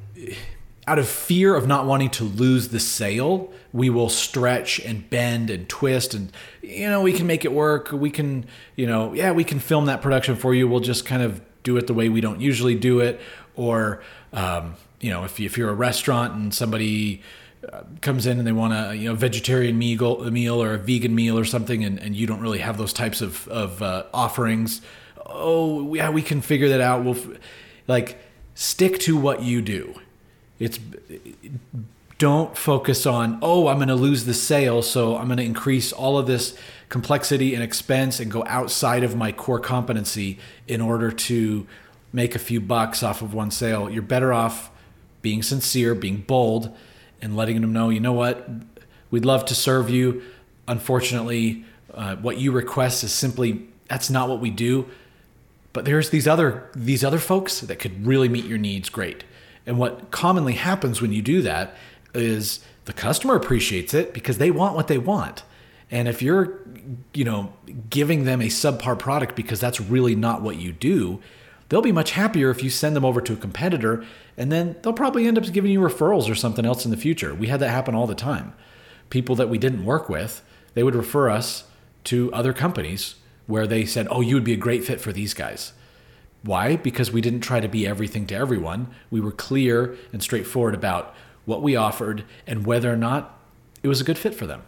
out 0.88 1.00
of 1.00 1.08
fear 1.08 1.56
of 1.56 1.68
not 1.68 1.86
wanting 1.86 2.10
to 2.10 2.24
lose 2.24 2.70
the 2.70 2.80
sale, 2.80 3.52
we 3.72 3.90
will 3.90 4.10
stretch 4.10 4.80
and 4.80 5.10
bend 5.10 5.50
and 5.50 5.68
twist 5.70 6.14
and 6.14 6.32
you 6.62 6.90
know, 6.90 7.02
we 7.02 7.14
can 7.14 7.26
make 7.28 7.46
it 7.46 7.54
work. 7.54 7.92
We 7.92 8.10
can, 8.10 8.46
you 8.76 8.86
know, 8.86 9.14
yeah, 9.14 9.32
we 9.32 9.44
can 9.44 9.60
film 9.60 9.86
that 9.86 10.02
production 10.02 10.36
for 10.36 10.54
you. 10.54 10.68
We'll 10.68 10.82
just 10.82 11.06
kind 11.06 11.22
of 11.22 11.42
do 11.64 11.78
it 11.78 11.88
the 11.88 11.94
way 11.94 12.10
we 12.10 12.20
don't 12.20 12.42
usually 12.42 12.76
do 12.76 13.00
it 13.00 13.22
or 13.56 14.02
um, 14.34 14.76
you 15.00 15.10
know, 15.10 15.24
if, 15.24 15.40
if 15.40 15.58
you're 15.58 15.70
a 15.70 15.76
restaurant 15.76 16.34
and 16.34 16.54
somebody 16.54 17.22
comes 18.02 18.26
in 18.26 18.38
and 18.38 18.48
they 18.48 18.52
want 18.52 18.74
a 18.74 18.96
you 18.96 19.10
know 19.10 19.16
vegetarian 19.16 19.78
meal, 19.78 20.24
a 20.24 20.32
meal 20.32 20.62
or 20.62 20.74
a 20.74 20.78
vegan 20.78 21.16
meal 21.16 21.38
or 21.38 21.46
something, 21.46 21.84
and, 21.84 22.00
and 22.00 22.16
you 22.16 22.28
don't 22.28 22.42
really 22.42 22.60
have 22.60 22.78
those 22.78 22.94
types 22.94 23.22
of 23.22 23.48
of 23.48 23.82
uh, 23.82 24.04
offerings. 24.14 24.82
Oh 25.26 25.94
yeah, 25.94 26.10
we 26.10 26.22
can 26.22 26.42
figure 26.42 26.70
that 26.70 26.82
out. 26.82 27.04
We'll 27.04 27.18
like 27.88 28.20
stick 28.56 29.00
to 29.00 29.18
what 29.18 29.42
you 29.42 29.62
do. 29.62 29.96
It's 30.60 30.80
don't 32.18 32.58
focus 32.58 33.06
on, 33.06 33.38
oh, 33.42 33.68
I'm 33.68 33.78
going 33.78 33.90
to 33.90 33.96
lose 33.96 34.24
the 34.24 34.34
sale, 34.34 34.82
so 34.82 35.18
I'm 35.18 35.26
going 35.26 35.40
to 35.40 35.44
increase 35.44 35.92
all 35.92 36.18
of 36.18 36.26
this 36.26 36.56
complexity 36.88 37.54
and 37.54 37.62
expense 37.62 38.20
and 38.20 38.32
go 38.32 38.46
outside 38.48 39.04
of 39.04 39.16
my 39.16 39.34
core 39.34 39.60
competency 39.60 40.40
in 40.66 40.80
order 40.80 41.12
to 41.12 41.68
make 42.14 42.34
a 42.34 42.40
few 42.40 42.62
bucks 42.62 43.04
off 43.04 43.22
of 43.22 43.34
one 43.34 43.52
sale. 43.52 43.90
You're 43.90 44.04
better 44.04 44.32
off 44.32 44.72
being 45.22 45.44
sincere, 45.44 45.96
being 45.96 46.22
bold, 46.22 46.74
and 47.24 47.38
letting 47.38 47.62
them 47.62 47.72
know, 47.72 47.90
you 47.90 48.02
know 48.02 48.14
what, 48.14 48.48
we'd 49.10 49.26
love 49.26 49.46
to 49.46 49.56
serve 49.56 49.90
you. 49.90 50.22
Unfortunately, 50.68 51.64
uh, 51.94 52.18
what 52.18 52.38
you 52.38 52.52
request 52.52 53.04
is 53.04 53.14
simply 53.14 53.66
that's 53.88 54.10
not 54.10 54.28
what 54.28 54.40
we 54.40 54.50
do. 54.50 54.86
But 55.72 55.86
there's 55.86 56.10
these 56.12 56.28
other 56.28 56.70
these 56.76 57.04
other 57.04 57.18
folks 57.18 57.62
that 57.62 57.80
could 57.80 58.06
really 58.06 58.30
meet 58.30 58.46
your 58.46 58.60
needs 58.60 58.90
great. 58.90 59.24
And 59.66 59.80
what 59.80 60.12
commonly 60.12 60.54
happens 60.54 61.02
when 61.02 61.14
you 61.14 61.22
do 61.22 61.42
that 61.42 61.76
is 62.14 62.60
the 62.86 62.94
customer 62.94 63.36
appreciates 63.36 63.94
it 63.94 64.14
because 64.14 64.38
they 64.38 64.52
want 64.52 64.76
what 64.76 64.88
they 64.88 64.98
want. 64.98 65.44
And 65.90 66.08
if 66.08 66.22
you're, 66.22 66.60
you 67.14 67.24
know, 67.24 67.54
giving 67.90 68.26
them 68.26 68.42
a 68.42 68.48
subpar 68.48 69.00
product 69.00 69.36
because 69.36 69.60
that's 69.60 69.80
really 69.80 70.16
not 70.16 70.42
what 70.42 70.58
you 70.58 70.74
do, 70.74 71.22
they'll 71.70 71.82
be 71.82 71.92
much 71.92 72.12
happier 72.12 72.50
if 72.50 72.64
you 72.64 72.70
send 72.70 72.96
them 72.96 73.06
over 73.06 73.22
to 73.22 73.34
a 73.34 73.38
competitor 73.38 74.06
and 74.38 74.52
then 74.52 74.76
they'll 74.82 74.94
probably 74.94 75.28
end 75.28 75.38
up 75.38 75.52
giving 75.52 75.72
you 75.72 75.80
referrals 75.80 76.30
or 76.30 76.36
something 76.36 76.66
else 76.66 76.86
in 76.86 76.92
the 76.92 76.98
future. 76.98 77.34
We 77.34 77.48
had 77.48 77.60
that 77.60 77.70
happen 77.70 77.96
all 77.96 78.08
the 78.08 78.16
time. 78.16 78.54
People 79.10 79.36
that 79.36 79.50
we 79.50 79.58
didn't 79.58 79.86
work 79.86 80.10
with, 80.10 80.44
they 80.74 80.84
would 80.84 80.96
refer 80.96 81.30
us 81.30 81.66
to 82.06 82.34
other 82.34 82.54
companies 82.54 83.16
where 83.46 83.68
they 83.68 83.86
said, 83.86 84.08
"Oh, 84.10 84.22
you 84.22 84.36
would 84.36 84.44
be 84.44 84.54
a 84.54 84.58
great 84.58 84.84
fit 84.84 85.00
for 85.00 85.12
these 85.12 85.34
guys." 85.34 85.74
Why? 86.42 86.76
Because 86.76 87.12
we 87.12 87.22
didn't 87.22 87.42
try 87.42 87.60
to 87.60 87.70
be 87.70 87.88
everything 87.88 88.26
to 88.28 88.36
everyone. 88.36 88.88
We 89.12 89.22
were 89.22 89.32
clear 89.32 89.96
and 90.12 90.22
straightforward 90.22 90.74
about 90.74 91.16
what 91.46 91.62
we 91.62 91.76
offered 91.76 92.24
and 92.48 92.66
whether 92.66 92.92
or 92.92 92.98
not 92.98 93.38
it 93.82 93.88
was 93.88 94.02
a 94.02 94.04
good 94.04 94.18
fit 94.18 94.34
for 94.36 94.48
them. 94.48 94.64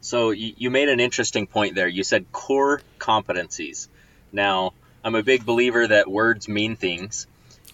So 0.00 0.30
you 0.30 0.70
made 0.70 0.88
an 0.88 1.00
interesting 1.00 1.46
point 1.46 1.74
there. 1.74 1.88
You 1.88 2.02
said 2.02 2.32
core 2.32 2.80
competencies. 2.98 3.88
Now, 4.32 4.72
I'm 5.08 5.14
a 5.14 5.22
big 5.22 5.46
believer 5.46 5.86
that 5.86 6.06
words 6.06 6.50
mean 6.50 6.76
things, 6.76 7.26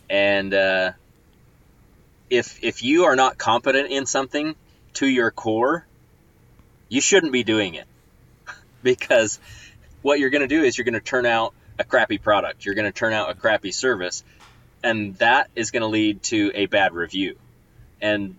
and 0.08 0.54
uh, 0.54 0.92
if 2.30 2.62
if 2.62 2.84
you 2.84 3.06
are 3.06 3.16
not 3.16 3.38
competent 3.38 3.90
in 3.90 4.06
something 4.06 4.54
to 4.92 5.08
your 5.08 5.32
core, 5.32 5.84
you 6.88 7.00
shouldn't 7.00 7.32
be 7.32 7.42
doing 7.42 7.74
it 7.74 7.86
because 8.84 9.40
what 10.00 10.20
you're 10.20 10.30
going 10.30 10.42
to 10.42 10.46
do 10.46 10.62
is 10.62 10.78
you're 10.78 10.84
going 10.84 10.94
to 10.94 11.00
turn 11.00 11.26
out 11.26 11.54
a 11.76 11.82
crappy 11.82 12.18
product. 12.18 12.64
You're 12.64 12.76
going 12.76 12.84
to 12.84 12.96
turn 12.96 13.12
out 13.12 13.30
a 13.30 13.34
crappy 13.34 13.72
service, 13.72 14.22
and 14.84 15.16
that 15.16 15.50
is 15.56 15.72
going 15.72 15.80
to 15.80 15.88
lead 15.88 16.22
to 16.34 16.52
a 16.54 16.66
bad 16.66 16.94
review. 16.94 17.36
And 18.00 18.36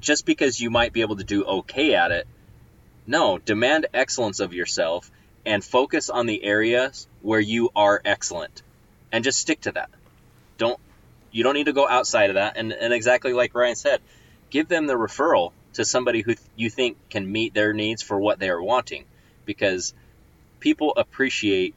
just 0.00 0.26
because 0.26 0.60
you 0.60 0.68
might 0.68 0.92
be 0.92 1.00
able 1.00 1.16
to 1.16 1.24
do 1.24 1.46
okay 1.46 1.94
at 1.94 2.10
it, 2.10 2.26
no, 3.06 3.38
demand 3.38 3.86
excellence 3.94 4.40
of 4.40 4.52
yourself 4.52 5.10
and 5.46 5.64
focus 5.64 6.10
on 6.10 6.26
the 6.26 6.44
areas 6.44 7.08
where 7.24 7.40
you 7.40 7.70
are 7.74 8.00
excellent 8.04 8.62
and 9.10 9.24
just 9.24 9.38
stick 9.38 9.62
to 9.62 9.72
that. 9.72 9.88
Don't 10.58 10.78
you 11.32 11.42
don't 11.42 11.54
need 11.54 11.64
to 11.64 11.72
go 11.72 11.88
outside 11.88 12.30
of 12.30 12.34
that 12.34 12.56
and, 12.56 12.72
and 12.72 12.92
exactly 12.92 13.32
like 13.32 13.54
Ryan 13.54 13.74
said, 13.74 14.00
give 14.50 14.68
them 14.68 14.86
the 14.86 14.94
referral 14.94 15.52
to 15.72 15.84
somebody 15.84 16.20
who 16.20 16.34
you 16.54 16.70
think 16.70 16.96
can 17.08 17.30
meet 17.30 17.54
their 17.54 17.72
needs 17.72 18.02
for 18.02 18.18
what 18.18 18.38
they 18.38 18.50
are 18.50 18.62
wanting 18.62 19.04
because 19.46 19.94
people 20.60 20.92
appreciate 20.96 21.74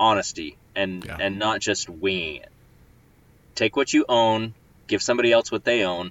honesty 0.00 0.56
and 0.74 1.04
yeah. 1.04 1.18
and 1.20 1.38
not 1.38 1.60
just 1.60 1.88
winging 1.88 2.36
it. 2.36 2.48
Take 3.54 3.76
what 3.76 3.92
you 3.92 4.06
own, 4.08 4.54
give 4.86 5.02
somebody 5.02 5.30
else 5.30 5.52
what 5.52 5.64
they 5.64 5.84
own. 5.84 6.10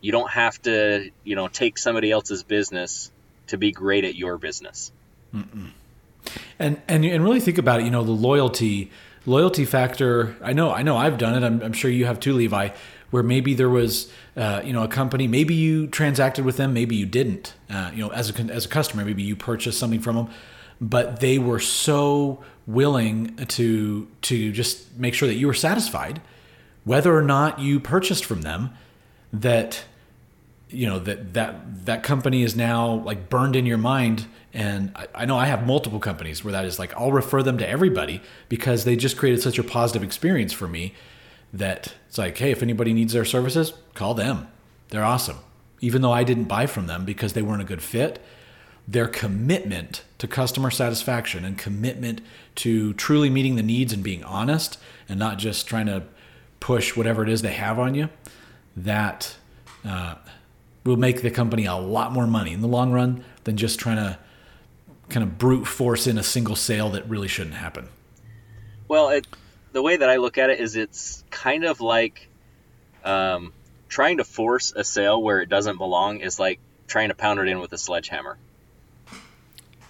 You 0.00 0.10
don't 0.10 0.30
have 0.30 0.60
to, 0.62 1.10
you 1.22 1.36
know, 1.36 1.46
take 1.46 1.78
somebody 1.78 2.10
else's 2.10 2.42
business 2.42 3.12
to 3.46 3.56
be 3.56 3.70
great 3.70 4.04
at 4.04 4.16
your 4.16 4.38
business. 4.38 4.90
Mm-mm. 5.32 5.70
And 6.58 6.80
and 6.88 7.04
and 7.04 7.24
really 7.24 7.40
think 7.40 7.58
about 7.58 7.80
it. 7.80 7.84
You 7.84 7.90
know, 7.90 8.04
the 8.04 8.12
loyalty 8.12 8.90
loyalty 9.26 9.64
factor. 9.64 10.36
I 10.42 10.52
know, 10.52 10.72
I 10.72 10.82
know, 10.82 10.96
I've 10.96 11.18
done 11.18 11.40
it. 11.40 11.46
I'm, 11.46 11.62
I'm 11.62 11.72
sure 11.72 11.90
you 11.90 12.06
have 12.06 12.20
too, 12.20 12.32
Levi. 12.32 12.70
Where 13.10 13.22
maybe 13.22 13.52
there 13.52 13.68
was, 13.68 14.10
uh, 14.38 14.62
you 14.64 14.72
know, 14.72 14.82
a 14.82 14.88
company. 14.88 15.28
Maybe 15.28 15.52
you 15.52 15.86
transacted 15.86 16.46
with 16.46 16.56
them. 16.56 16.72
Maybe 16.72 16.96
you 16.96 17.04
didn't. 17.04 17.54
Uh, 17.68 17.90
you 17.92 18.02
know, 18.02 18.10
as 18.12 18.30
a 18.30 18.42
as 18.44 18.64
a 18.64 18.68
customer, 18.68 19.04
maybe 19.04 19.22
you 19.22 19.36
purchased 19.36 19.78
something 19.78 20.00
from 20.00 20.16
them 20.16 20.28
but 20.82 21.20
they 21.20 21.38
were 21.38 21.60
so 21.60 22.42
willing 22.66 23.36
to 23.36 24.08
to 24.20 24.50
just 24.50 24.98
make 24.98 25.14
sure 25.14 25.28
that 25.28 25.36
you 25.36 25.46
were 25.46 25.54
satisfied, 25.54 26.20
whether 26.84 27.16
or 27.16 27.22
not 27.22 27.60
you 27.60 27.78
purchased 27.78 28.24
from 28.24 28.42
them. 28.42 28.70
That 29.32 29.84
you 30.68 30.88
know 30.88 30.98
that 30.98 31.34
that 31.34 31.86
that 31.86 32.02
company 32.02 32.42
is 32.42 32.56
now 32.56 32.94
like 32.94 33.30
burned 33.30 33.54
in 33.54 33.64
your 33.64 33.78
mind 33.78 34.26
and 34.54 34.92
I, 34.94 35.06
I, 35.14 35.24
know 35.24 35.38
i 35.38 35.46
have 35.46 35.66
multiple 35.66 35.98
companies 35.98 36.44
where 36.44 36.52
that 36.52 36.64
is 36.64 36.78
like 36.78 36.94
i'll 36.94 37.12
refer 37.12 37.42
them 37.42 37.58
to 37.58 37.68
everybody 37.68 38.20
because 38.48 38.84
they 38.84 38.96
just 38.96 39.16
created 39.16 39.40
such 39.40 39.58
a 39.58 39.64
positive 39.64 40.02
experience 40.02 40.52
for 40.52 40.68
me 40.68 40.94
that 41.52 41.94
it's 42.08 42.18
like 42.18 42.38
hey 42.38 42.50
if 42.50 42.62
anybody 42.62 42.92
needs 42.92 43.12
their 43.12 43.24
services 43.24 43.72
call 43.94 44.14
them. 44.14 44.48
They're 44.88 45.04
awesome. 45.04 45.38
Even 45.80 46.02
though 46.02 46.12
i 46.12 46.24
didn't 46.24 46.44
buy 46.44 46.66
from 46.66 46.86
them 46.86 47.04
because 47.04 47.32
they 47.32 47.42
weren't 47.42 47.62
a 47.62 47.66
good 47.66 47.82
fit 47.82 48.22
their 48.86 49.06
commitment 49.06 50.02
to 50.18 50.26
customer 50.26 50.70
satisfaction 50.70 51.44
and 51.44 51.56
commitment 51.56 52.20
to 52.56 52.92
truly 52.94 53.30
meeting 53.30 53.56
the 53.56 53.62
needs 53.62 53.92
and 53.92 54.02
being 54.02 54.24
honest 54.24 54.78
and 55.08 55.18
not 55.18 55.38
just 55.38 55.66
trying 55.66 55.86
to 55.86 56.02
push 56.60 56.96
whatever 56.96 57.22
it 57.22 57.28
is 57.28 57.42
they 57.42 57.52
have 57.52 57.78
on 57.78 57.94
you 57.94 58.08
that 58.76 59.36
uh, 59.84 60.14
will 60.84 60.96
make 60.96 61.22
the 61.22 61.30
company 61.30 61.64
a 61.64 61.74
lot 61.74 62.12
more 62.12 62.26
money 62.26 62.52
in 62.52 62.60
the 62.60 62.68
long 62.68 62.92
run 62.92 63.24
than 63.44 63.56
just 63.56 63.78
trying 63.78 63.96
to 63.96 64.18
kind 65.12 65.24
of 65.24 65.38
brute 65.38 65.66
force 65.66 66.06
in 66.06 66.18
a 66.18 66.22
single 66.22 66.56
sale 66.56 66.90
that 66.90 67.08
really 67.08 67.28
shouldn't 67.28 67.56
happen. 67.56 67.88
Well, 68.88 69.10
it, 69.10 69.26
the 69.72 69.82
way 69.82 69.96
that 69.96 70.08
I 70.08 70.16
look 70.16 70.38
at 70.38 70.50
it 70.50 70.60
is 70.60 70.76
it's 70.76 71.22
kind 71.30 71.64
of 71.64 71.80
like 71.80 72.28
um, 73.04 73.52
trying 73.88 74.18
to 74.18 74.24
force 74.24 74.72
a 74.74 74.84
sale 74.84 75.22
where 75.22 75.40
it 75.40 75.48
doesn't 75.48 75.78
belong 75.78 76.20
is 76.20 76.38
like 76.38 76.60
trying 76.86 77.08
to 77.08 77.14
pound 77.14 77.40
it 77.40 77.48
in 77.48 77.60
with 77.60 77.72
a 77.72 77.78
sledgehammer. 77.78 78.36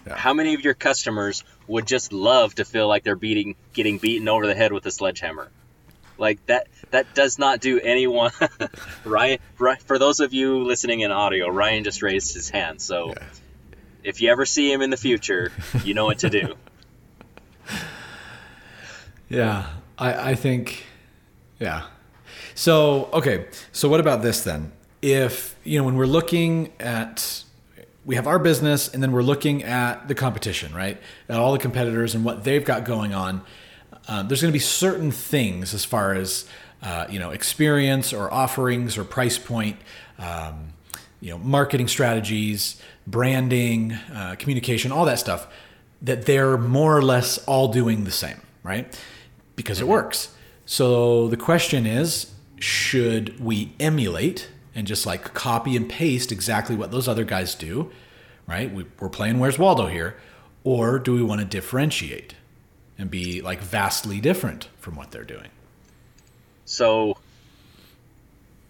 Yeah. 0.05 0.15
How 0.15 0.33
many 0.33 0.53
of 0.53 0.61
your 0.61 0.73
customers 0.73 1.43
would 1.67 1.87
just 1.87 2.11
love 2.11 2.55
to 2.55 2.65
feel 2.65 2.87
like 2.87 3.03
they're 3.03 3.15
beating, 3.15 3.55
getting 3.73 3.97
beaten 3.97 4.27
over 4.27 4.45
the 4.45 4.55
head 4.55 4.73
with 4.73 4.85
a 4.85 4.91
sledgehammer? 4.91 5.49
Like 6.17 6.45
that 6.45 6.67
that 6.91 7.15
does 7.15 7.39
not 7.39 7.59
do 7.59 7.79
anyone 7.79 8.31
Ryan 9.03 9.39
for 9.85 9.97
those 9.97 10.19
of 10.19 10.33
you 10.33 10.63
listening 10.63 10.99
in 10.99 11.11
audio, 11.11 11.49
Ryan 11.49 11.83
just 11.83 12.01
raised 12.01 12.33
his 12.33 12.49
hand. 12.49 12.81
So 12.81 13.09
yeah. 13.09 13.27
If 14.03 14.21
you 14.21 14.29
ever 14.29 14.45
see 14.45 14.71
him 14.71 14.81
in 14.81 14.89
the 14.89 14.97
future, 14.97 15.51
you 15.83 15.93
know 15.93 16.05
what 16.05 16.19
to 16.19 16.29
do. 16.29 16.55
yeah. 19.29 19.67
I 19.97 20.31
I 20.31 20.35
think 20.35 20.85
yeah. 21.59 21.83
So, 22.55 23.09
okay. 23.13 23.47
So 23.71 23.89
what 23.89 23.99
about 23.99 24.21
this 24.21 24.43
then? 24.43 24.71
If, 25.01 25.55
you 25.63 25.79
know, 25.79 25.85
when 25.85 25.95
we're 25.95 26.05
looking 26.05 26.71
at 26.79 27.43
we 28.05 28.15
have 28.15 28.27
our 28.27 28.39
business 28.39 28.93
and 28.93 29.01
then 29.01 29.11
we're 29.13 29.23
looking 29.23 29.63
at 29.63 30.07
the 30.09 30.15
competition, 30.15 30.73
right? 30.73 31.01
At 31.29 31.37
all 31.37 31.53
the 31.53 31.59
competitors 31.59 32.15
and 32.15 32.25
what 32.25 32.43
they've 32.43 32.63
got 32.63 32.83
going 32.83 33.13
on 33.13 33.43
uh, 34.07 34.23
there's 34.23 34.41
going 34.41 34.51
to 34.51 34.53
be 34.55 34.59
certain 34.59 35.11
things 35.11 35.73
as 35.73 35.85
far 35.85 36.13
as 36.13 36.45
uh, 36.81 37.05
you 37.09 37.19
know 37.19 37.31
experience 37.31 38.13
or 38.13 38.31
offerings 38.33 38.97
or 38.97 39.03
price 39.03 39.37
point, 39.37 39.77
um, 40.19 40.73
you 41.23 41.31
know, 41.31 41.37
marketing 41.37 41.87
strategies, 41.87 42.81
branding, 43.07 43.93
uh, 44.13 44.35
communication, 44.37 44.91
all 44.91 45.05
that 45.05 45.19
stuff 45.19 45.47
that 46.01 46.25
they're 46.25 46.57
more 46.57 46.97
or 46.97 47.01
less 47.01 47.37
all 47.45 47.69
doing 47.69 48.03
the 48.03 48.11
same, 48.11 48.41
right? 48.61 48.99
Because 49.55 49.79
it 49.79 49.87
works. 49.87 50.35
So 50.65 51.29
the 51.29 51.37
question 51.37 51.85
is, 51.85 52.31
should 52.59 53.39
we 53.39 53.73
emulate 53.79 54.49
and 54.75 54.85
just 54.85 55.05
like 55.05 55.33
copy 55.33 55.77
and 55.77 55.89
paste 55.89 56.31
exactly 56.31 56.75
what 56.75 56.91
those 56.91 57.07
other 57.07 57.23
guys 57.23 57.55
do, 57.55 57.89
right? 58.45 58.73
We, 58.73 58.85
are 58.99 59.09
playing 59.09 59.39
Where's 59.39 59.57
Waldo 59.57 59.87
here, 59.87 60.17
or 60.65 60.99
do 60.99 61.13
we 61.13 61.23
want 61.23 61.39
to 61.39 61.45
differentiate? 61.45 62.35
and 62.97 63.09
be 63.09 63.41
like 63.41 63.61
vastly 63.61 64.19
different 64.19 64.69
from 64.77 64.95
what 64.95 65.11
they're 65.11 65.23
doing. 65.23 65.49
So, 66.65 67.17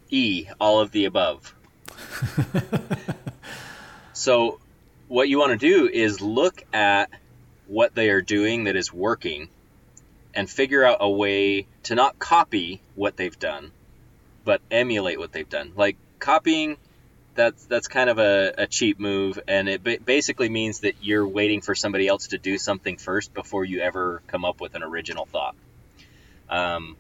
E, 0.10 0.48
all 0.60 0.80
of 0.80 0.92
the 0.92 1.06
above. 1.06 1.54
so, 4.14 4.60
what 5.08 5.30
you 5.30 5.40
want 5.40 5.52
to 5.52 5.58
do 5.58 5.88
is 5.88 6.22
look 6.22 6.64
at 6.74 7.10
what 7.68 7.96
they 7.96 8.10
are 8.10 8.22
doing 8.22 8.66
that 8.66 8.76
is 8.76 8.92
working 8.92 9.50
and 10.34 10.50
figure 10.50 10.84
out 10.84 10.98
a 11.00 11.10
way 11.10 11.68
to 11.84 11.96
not 11.96 12.20
copy 12.20 12.82
what 12.96 13.18
they've 13.18 13.38
done, 13.38 13.72
but 14.44 14.62
emulate 14.72 15.20
what 15.20 15.32
they've 15.32 15.50
done. 15.50 15.74
Like 15.76 15.98
copying 16.20 16.78
that's 17.36 17.66
that's 17.66 17.88
kind 17.88 18.10
of 18.10 18.20
a, 18.20 18.54
a 18.60 18.68
cheap 18.68 19.00
move, 19.00 19.40
and 19.48 19.68
it 19.68 20.06
basically 20.06 20.50
means 20.50 20.82
that 20.82 20.96
you're 21.02 21.28
waiting 21.28 21.62
for 21.62 21.76
somebody 21.76 22.08
else 22.08 22.28
to 22.28 22.38
do 22.38 22.58
something 22.58 22.98
first 22.98 23.34
before 23.34 23.66
you 23.66 23.80
ever 23.80 24.22
come 24.28 24.46
up 24.46 24.62
with 24.62 24.76
an 24.76 24.84
original 24.84 25.26
thought. 25.26 25.56
Um, 26.50 26.96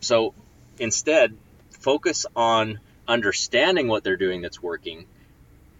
so 0.00 0.34
instead, 0.78 1.36
focus 1.70 2.26
on 2.34 2.80
understanding 3.10 3.88
what 3.88 4.04
they're 4.04 4.16
doing 4.16 4.40
that's 4.40 4.62
working, 4.62 5.06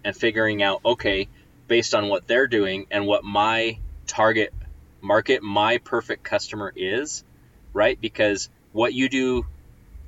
and 0.03 0.15
figuring 0.15 0.61
out 0.61 0.81
okay, 0.83 1.27
based 1.67 1.95
on 1.95 2.09
what 2.09 2.27
they're 2.27 2.47
doing 2.47 2.87
and 2.91 3.07
what 3.07 3.23
my 3.23 3.79
target 4.07 4.53
market, 5.01 5.41
my 5.41 5.77
perfect 5.77 6.23
customer 6.23 6.71
is, 6.75 7.23
right? 7.73 7.99
Because 7.99 8.49
what 8.73 8.93
you 8.93 9.09
do 9.09 9.45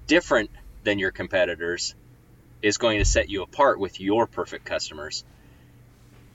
different 0.07 0.49
than 0.83 0.99
your 0.99 1.11
competitors 1.11 1.95
is 2.61 2.77
going 2.77 2.99
to 2.99 3.05
set 3.05 3.29
you 3.29 3.43
apart 3.43 3.79
with 3.79 3.99
your 3.99 4.27
perfect 4.27 4.65
customers. 4.65 5.23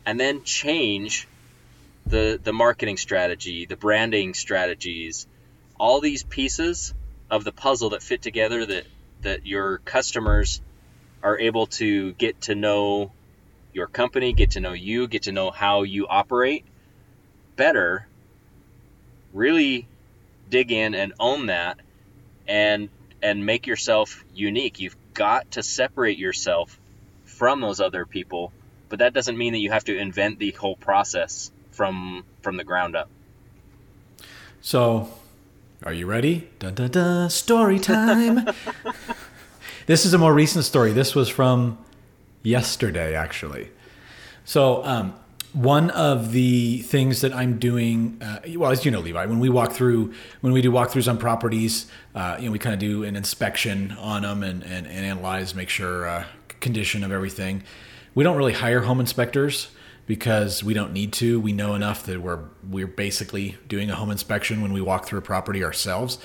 And 0.06 0.18
then 0.18 0.42
change 0.42 1.28
the 2.06 2.40
the 2.42 2.52
marketing 2.52 2.96
strategy, 2.96 3.66
the 3.66 3.76
branding 3.76 4.34
strategies, 4.34 5.26
all 5.78 6.00
these 6.00 6.22
pieces 6.22 6.94
of 7.30 7.44
the 7.44 7.52
puzzle 7.52 7.90
that 7.90 8.02
fit 8.02 8.22
together 8.22 8.64
that 8.64 8.86
that 9.22 9.46
your 9.46 9.78
customers 9.78 10.60
are 11.22 11.38
able 11.38 11.66
to 11.66 12.12
get 12.14 12.40
to 12.42 12.54
know 12.54 13.12
your 13.72 13.86
company, 13.86 14.32
get 14.32 14.52
to 14.52 14.60
know 14.60 14.72
you, 14.72 15.08
get 15.08 15.22
to 15.22 15.32
know 15.32 15.50
how 15.50 15.82
you 15.82 16.06
operate 16.06 16.64
better. 17.58 18.06
Really 19.34 19.86
dig 20.48 20.72
in 20.72 20.94
and 20.94 21.12
own 21.20 21.46
that 21.46 21.78
and 22.46 22.88
and 23.22 23.44
make 23.44 23.66
yourself 23.66 24.24
unique. 24.34 24.80
You've 24.80 24.96
got 25.12 25.50
to 25.52 25.62
separate 25.62 26.16
yourself 26.16 26.80
from 27.24 27.60
those 27.60 27.80
other 27.80 28.06
people, 28.06 28.52
but 28.88 29.00
that 29.00 29.12
doesn't 29.12 29.36
mean 29.36 29.52
that 29.52 29.58
you 29.58 29.70
have 29.70 29.84
to 29.84 29.98
invent 29.98 30.38
the 30.38 30.52
whole 30.52 30.76
process 30.76 31.50
from 31.72 32.24
from 32.40 32.56
the 32.56 32.64
ground 32.64 32.96
up. 32.96 33.10
So, 34.62 35.10
are 35.82 35.92
you 35.92 36.06
ready? 36.06 36.48
Dun 36.58 36.74
dun 36.74 36.90
dun! 36.90 37.30
Story 37.30 37.78
time. 37.78 38.48
this 39.88 40.04
is 40.04 40.12
a 40.12 40.18
more 40.18 40.34
recent 40.34 40.66
story. 40.66 40.92
This 40.92 41.14
was 41.14 41.30
from 41.30 41.78
yesterday, 42.42 43.14
actually. 43.14 43.70
So, 44.44 44.84
um, 44.84 45.14
one 45.54 45.88
of 45.90 46.32
the 46.32 46.82
things 46.82 47.22
that 47.22 47.32
I'm 47.32 47.58
doing, 47.58 48.20
uh, 48.20 48.40
well, 48.56 48.70
as 48.70 48.84
you 48.84 48.90
know, 48.90 49.00
Levi, 49.00 49.24
when 49.24 49.38
we 49.38 49.48
walk 49.48 49.72
through, 49.72 50.12
when 50.42 50.52
we 50.52 50.60
do 50.60 50.70
walkthroughs 50.70 51.08
on 51.08 51.16
properties, 51.16 51.90
uh, 52.14 52.36
you 52.38 52.44
know, 52.44 52.52
we 52.52 52.58
kind 52.58 52.74
of 52.74 52.80
do 52.80 53.02
an 53.02 53.16
inspection 53.16 53.92
on 53.92 54.22
them 54.22 54.42
and, 54.42 54.62
and, 54.62 54.86
and 54.86 55.06
analyze, 55.06 55.54
make 55.54 55.70
sure 55.70 56.06
uh, 56.06 56.24
condition 56.60 57.02
of 57.02 57.10
everything. 57.10 57.62
We 58.14 58.24
don't 58.24 58.36
really 58.36 58.52
hire 58.52 58.82
home 58.82 59.00
inspectors 59.00 59.68
because 60.04 60.62
we 60.62 60.74
don't 60.74 60.92
need 60.92 61.14
to. 61.14 61.40
We 61.40 61.54
know 61.54 61.74
enough 61.74 62.04
that 62.04 62.20
we're 62.20 62.44
we're 62.68 62.86
basically 62.86 63.56
doing 63.68 63.88
a 63.90 63.94
home 63.94 64.10
inspection 64.10 64.60
when 64.60 64.74
we 64.74 64.82
walk 64.82 65.06
through 65.06 65.20
a 65.20 65.22
property 65.22 65.64
ourselves. 65.64 66.18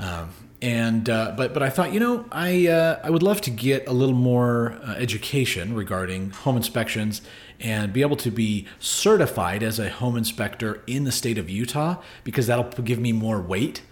Um, 0.00 0.30
and 0.60 1.08
uh, 1.08 1.34
but 1.36 1.54
but 1.54 1.62
I 1.62 1.70
thought 1.70 1.92
you 1.92 2.00
know 2.00 2.24
I 2.32 2.66
uh, 2.66 3.00
I 3.02 3.10
would 3.10 3.22
love 3.22 3.40
to 3.42 3.50
get 3.50 3.86
a 3.86 3.92
little 3.92 4.14
more 4.14 4.78
uh, 4.82 4.94
education 4.94 5.74
regarding 5.74 6.30
home 6.30 6.56
inspections 6.56 7.22
and 7.60 7.92
be 7.92 8.02
able 8.02 8.16
to 8.16 8.30
be 8.30 8.66
certified 8.78 9.62
as 9.62 9.78
a 9.78 9.88
home 9.88 10.16
inspector 10.16 10.82
in 10.86 11.04
the 11.04 11.12
state 11.12 11.38
of 11.38 11.50
Utah 11.50 11.96
because 12.24 12.46
that'll 12.46 12.64
give 12.82 12.98
me 12.98 13.12
more 13.12 13.40
weight. 13.40 13.82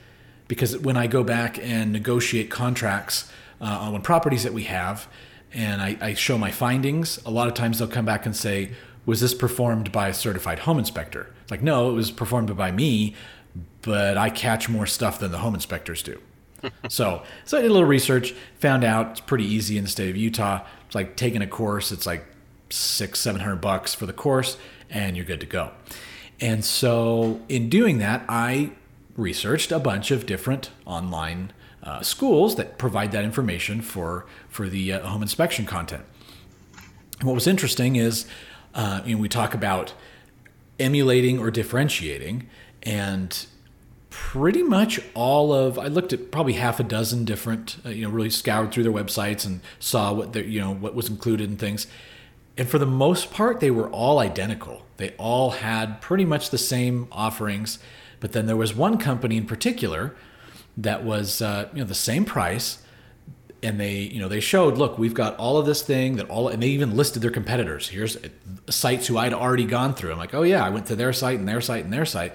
Because 0.48 0.78
when 0.78 0.96
I 0.96 1.08
go 1.08 1.24
back 1.24 1.58
and 1.60 1.92
negotiate 1.92 2.50
contracts 2.50 3.30
uh, 3.60 3.64
on 3.64 4.00
properties 4.02 4.44
that 4.44 4.52
we 4.52 4.64
have, 4.64 5.08
and 5.52 5.82
I, 5.82 5.96
I 6.00 6.14
show 6.14 6.38
my 6.38 6.52
findings, 6.52 7.20
a 7.24 7.30
lot 7.30 7.48
of 7.48 7.54
times 7.54 7.78
they'll 7.78 7.88
come 7.88 8.04
back 8.04 8.26
and 8.26 8.36
say, 8.36 8.70
"Was 9.04 9.20
this 9.20 9.34
performed 9.34 9.90
by 9.90 10.08
a 10.08 10.14
certified 10.14 10.60
home 10.60 10.78
inspector?" 10.78 11.32
It's 11.42 11.50
like, 11.50 11.62
no, 11.62 11.90
it 11.90 11.94
was 11.94 12.10
performed 12.10 12.56
by 12.56 12.72
me, 12.72 13.14
but 13.82 14.16
I 14.16 14.30
catch 14.30 14.68
more 14.68 14.86
stuff 14.86 15.18
than 15.20 15.30
the 15.30 15.38
home 15.38 15.54
inspectors 15.54 16.02
do. 16.02 16.20
So, 16.88 17.22
so 17.44 17.58
I 17.58 17.62
did 17.62 17.70
a 17.70 17.72
little 17.72 17.88
research, 17.88 18.34
found 18.58 18.84
out 18.84 19.12
it's 19.12 19.20
pretty 19.20 19.44
easy 19.44 19.78
in 19.78 19.84
the 19.84 19.90
state 19.90 20.10
of 20.10 20.16
Utah. 20.16 20.64
It's 20.86 20.94
like 20.94 21.16
taking 21.16 21.42
a 21.42 21.46
course. 21.46 21.92
It's 21.92 22.06
like 22.06 22.24
six, 22.70 23.20
seven 23.20 23.40
hundred 23.40 23.60
bucks 23.60 23.94
for 23.94 24.06
the 24.06 24.12
course, 24.12 24.56
and 24.90 25.16
you're 25.16 25.26
good 25.26 25.40
to 25.40 25.46
go. 25.46 25.70
And 26.40 26.64
so, 26.64 27.40
in 27.48 27.68
doing 27.68 27.98
that, 27.98 28.24
I 28.28 28.72
researched 29.16 29.72
a 29.72 29.78
bunch 29.78 30.10
of 30.10 30.26
different 30.26 30.70
online 30.84 31.52
uh, 31.82 32.02
schools 32.02 32.56
that 32.56 32.78
provide 32.78 33.12
that 33.12 33.24
information 33.24 33.80
for 33.80 34.26
for 34.48 34.68
the 34.68 34.92
uh, 34.92 35.06
home 35.06 35.22
inspection 35.22 35.64
content. 35.64 36.04
And 37.18 37.26
what 37.26 37.34
was 37.34 37.46
interesting 37.46 37.96
is, 37.96 38.26
uh, 38.74 39.00
you 39.04 39.14
know, 39.16 39.22
we 39.22 39.28
talk 39.28 39.54
about 39.54 39.94
emulating 40.78 41.38
or 41.38 41.50
differentiating, 41.50 42.48
and 42.82 43.46
pretty 44.18 44.62
much 44.62 44.98
all 45.12 45.52
of 45.52 45.78
I 45.78 45.88
looked 45.88 46.14
at 46.14 46.30
probably 46.30 46.54
half 46.54 46.80
a 46.80 46.82
dozen 46.82 47.26
different, 47.26 47.76
uh, 47.84 47.90
you 47.90 48.02
know, 48.02 48.10
really 48.10 48.30
scoured 48.30 48.72
through 48.72 48.84
their 48.84 48.92
websites 48.92 49.44
and 49.44 49.60
saw 49.78 50.10
what 50.10 50.32
they 50.32 50.42
you 50.42 50.58
know 50.58 50.72
what 50.72 50.94
was 50.94 51.10
included 51.10 51.50
and 51.50 51.58
things. 51.58 51.86
And 52.56 52.66
for 52.66 52.78
the 52.78 52.86
most 52.86 53.30
part, 53.30 53.60
they 53.60 53.70
were 53.70 53.90
all 53.90 54.18
identical. 54.18 54.86
They 54.96 55.10
all 55.18 55.50
had 55.50 56.00
pretty 56.00 56.24
much 56.24 56.48
the 56.48 56.56
same 56.56 57.08
offerings, 57.12 57.78
but 58.18 58.32
then 58.32 58.46
there 58.46 58.56
was 58.56 58.74
one 58.74 58.96
company 58.96 59.36
in 59.36 59.46
particular 59.46 60.16
that 60.78 61.04
was 61.04 61.42
uh, 61.42 61.68
you 61.74 61.80
know 61.80 61.86
the 61.86 61.94
same 61.94 62.24
price, 62.24 62.78
and 63.62 63.78
they 63.78 63.98
you 63.98 64.18
know 64.18 64.28
they 64.28 64.40
showed 64.40 64.78
look 64.78 64.96
we've 64.96 65.12
got 65.12 65.36
all 65.36 65.58
of 65.58 65.66
this 65.66 65.82
thing 65.82 66.16
that 66.16 66.30
all 66.30 66.48
and 66.48 66.62
they 66.62 66.68
even 66.68 66.96
listed 66.96 67.20
their 67.20 67.30
competitors. 67.30 67.90
Here's 67.90 68.16
sites 68.70 69.08
who 69.08 69.18
I'd 69.18 69.34
already 69.34 69.66
gone 69.66 69.92
through. 69.92 70.12
I'm 70.12 70.18
like 70.18 70.32
oh 70.32 70.42
yeah 70.42 70.64
I 70.64 70.70
went 70.70 70.86
to 70.86 70.96
their 70.96 71.12
site 71.12 71.38
and 71.38 71.46
their 71.46 71.60
site 71.60 71.84
and 71.84 71.92
their 71.92 72.06
site, 72.06 72.34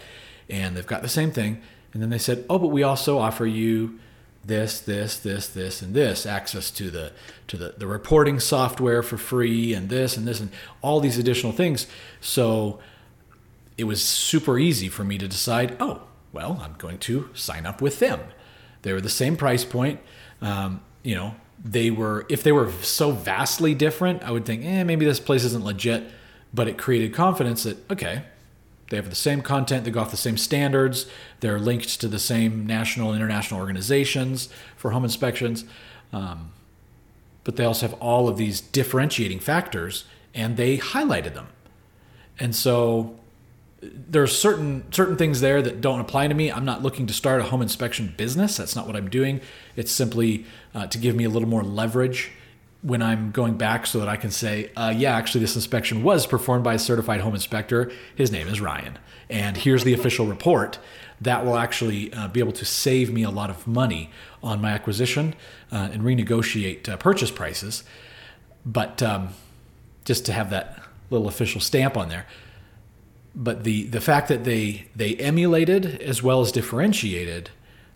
and 0.52 0.78
they've 0.78 0.86
got 0.86 1.02
the 1.02 1.10
same 1.10 1.32
thing. 1.32 1.62
And 1.94 2.02
then 2.02 2.10
they 2.10 2.20
said 2.20 2.46
oh 2.50 2.60
but 2.60 2.68
we 2.68 2.84
also 2.84 3.18
offer 3.18 3.46
you 3.46 4.00
this, 4.44 4.80
this, 4.80 5.20
this, 5.20 5.48
this, 5.48 5.82
and 5.82 5.94
this, 5.94 6.26
access 6.26 6.72
to 6.72 6.90
the 6.90 7.12
to 7.48 7.58
the, 7.58 7.76
the 7.78 7.88
reporting 7.88 8.40
software 8.40 9.04
for 9.04 9.18
free, 9.18 9.74
and 9.74 9.90
this 9.90 10.18
and 10.18 10.28
this 10.28 10.40
and 10.40 10.52
all 10.82 11.00
these 11.00 11.18
additional 11.18 11.52
things. 11.52 11.88
So 12.20 12.80
it 13.78 13.84
was 13.84 14.04
super 14.04 14.58
easy 14.58 14.90
for 14.90 15.04
me 15.04 15.18
to 15.18 15.28
decide, 15.28 15.76
oh, 15.80 16.04
well, 16.34 16.60
I'm 16.64 16.74
going 16.78 16.98
to 17.00 17.30
sign 17.34 17.66
up 17.66 17.82
with 17.82 18.00
them. 18.00 18.20
They 18.82 18.94
were 18.94 19.02
the 19.02 19.10
same 19.10 19.36
price 19.38 19.66
point. 19.66 20.00
Um, 20.42 20.82
you 21.04 21.16
know, 21.16 21.36
they 21.64 21.92
were 21.92 22.26
if 22.30 22.42
they 22.42 22.52
were 22.52 22.72
so 22.82 23.12
vastly 23.12 23.76
different, 23.76 24.24
I 24.24 24.32
would 24.32 24.46
think, 24.46 24.66
eh, 24.66 24.84
maybe 24.84 25.06
this 25.06 25.20
place 25.20 25.44
isn't 25.44 25.64
legit. 25.64 26.10
But 26.54 26.68
it 26.68 26.78
created 26.78 27.14
confidence 27.14 27.64
that 27.64 27.90
okay, 27.92 28.24
they 28.92 28.98
have 28.98 29.10
the 29.10 29.16
same 29.16 29.42
content, 29.42 29.86
they 29.86 29.90
go 29.90 30.02
off 30.02 30.12
the 30.12 30.18
same 30.18 30.38
standards, 30.38 31.06
they're 31.40 31.58
linked 31.58 32.02
to 32.02 32.10
the 32.10 32.20
same 32.20 32.68
national 32.68 33.14
and 33.14 33.16
international 33.22 33.58
organizations 33.58 34.50
for 34.76 34.92
home 34.92 35.06
inspections. 35.06 35.64
Um, 36.12 36.52
but 37.46 37.56
they 37.56 37.64
also 37.64 37.88
have 37.88 37.98
all 38.02 38.28
of 38.28 38.36
these 38.36 38.60
differentiating 38.60 39.40
factors, 39.40 40.04
and 40.36 40.58
they 40.58 40.78
highlighted 40.78 41.34
them. 41.36 41.48
And 42.38 42.54
so 42.54 43.18
there's 43.82 44.38
certain 44.38 44.92
certain 44.92 45.16
things 45.16 45.40
there 45.40 45.62
that 45.62 45.80
don't 45.80 46.02
apply 46.02 46.28
to 46.28 46.34
me. 46.34 46.52
I'm 46.52 46.66
not 46.66 46.84
looking 46.84 47.08
to 47.08 47.14
start 47.14 47.40
a 47.40 47.46
home 47.46 47.62
inspection 47.62 48.14
business. 48.18 48.58
That's 48.58 48.76
not 48.76 48.88
what 48.88 48.98
I'm 48.98 49.10
doing. 49.10 49.40
It's 49.78 49.92
simply 49.92 50.46
uh, 50.76 50.88
to 50.88 50.98
give 50.98 51.16
me 51.16 51.24
a 51.24 51.30
little 51.30 51.48
more 51.48 51.64
leverage 51.64 52.32
when 52.82 53.02
I'm 53.02 53.32
going 53.32 53.58
back 53.58 53.86
so 53.86 54.00
that 54.00 54.08
I 54.08 54.18
can 54.18 54.32
say, 54.32 54.72
uh, 54.76 54.94
yeah, 54.96 55.16
actually, 55.16 55.42
this 55.42 55.56
inspection 55.56 56.04
was 56.04 56.26
performed 56.26 56.64
by 56.64 56.76
a 56.76 56.80
certified 56.80 57.22
home 57.22 57.36
inspector. 57.36 57.92
His 58.16 58.32
name 58.32 58.48
is 58.48 58.60
Ryan. 58.60 58.98
And 59.30 59.56
here's 59.56 59.84
the 59.84 59.94
official 59.94 60.26
report. 60.26 60.80
That 61.20 61.46
will 61.46 61.58
actually 61.58 62.12
uh, 62.14 62.28
be 62.28 62.40
able 62.40 62.54
to 62.54 62.66
save 62.66 63.14
me 63.14 63.22
a 63.24 63.30
lot 63.30 63.52
of 63.52 63.68
money 63.68 64.10
on 64.42 64.62
my 64.62 64.72
acquisition 64.72 65.36
uh, 65.72 65.90
and 65.94 66.02
renegotiate 66.02 66.90
uh, 66.90 66.98
purchase 66.98 67.30
prices. 67.30 67.84
But 68.66 69.04
um, 69.04 69.30
just 70.04 70.26
to 70.26 70.34
have 70.34 70.50
that 70.50 70.80
little 71.12 71.28
official 71.28 71.62
stamp 71.62 71.96
on 71.96 72.10
there. 72.10 72.26
But 73.36 73.64
the, 73.64 73.84
the 73.84 74.02
fact 74.02 74.28
that 74.30 74.44
they, 74.44 74.88
they 74.96 75.16
emulated 75.16 76.02
as 76.02 76.24
well 76.24 76.42
as 76.42 76.52
differentiated, 76.52 77.52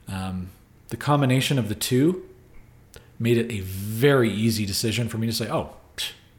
um, 0.07 0.49
the 0.89 0.97
combination 0.97 1.57
of 1.57 1.67
the 1.67 1.75
two 1.75 2.23
made 3.19 3.37
it 3.37 3.51
a 3.51 3.61
very 3.61 4.31
easy 4.31 4.65
decision 4.65 5.09
for 5.09 5.17
me 5.17 5.27
to 5.27 5.33
say, 5.33 5.49
"Oh, 5.49 5.75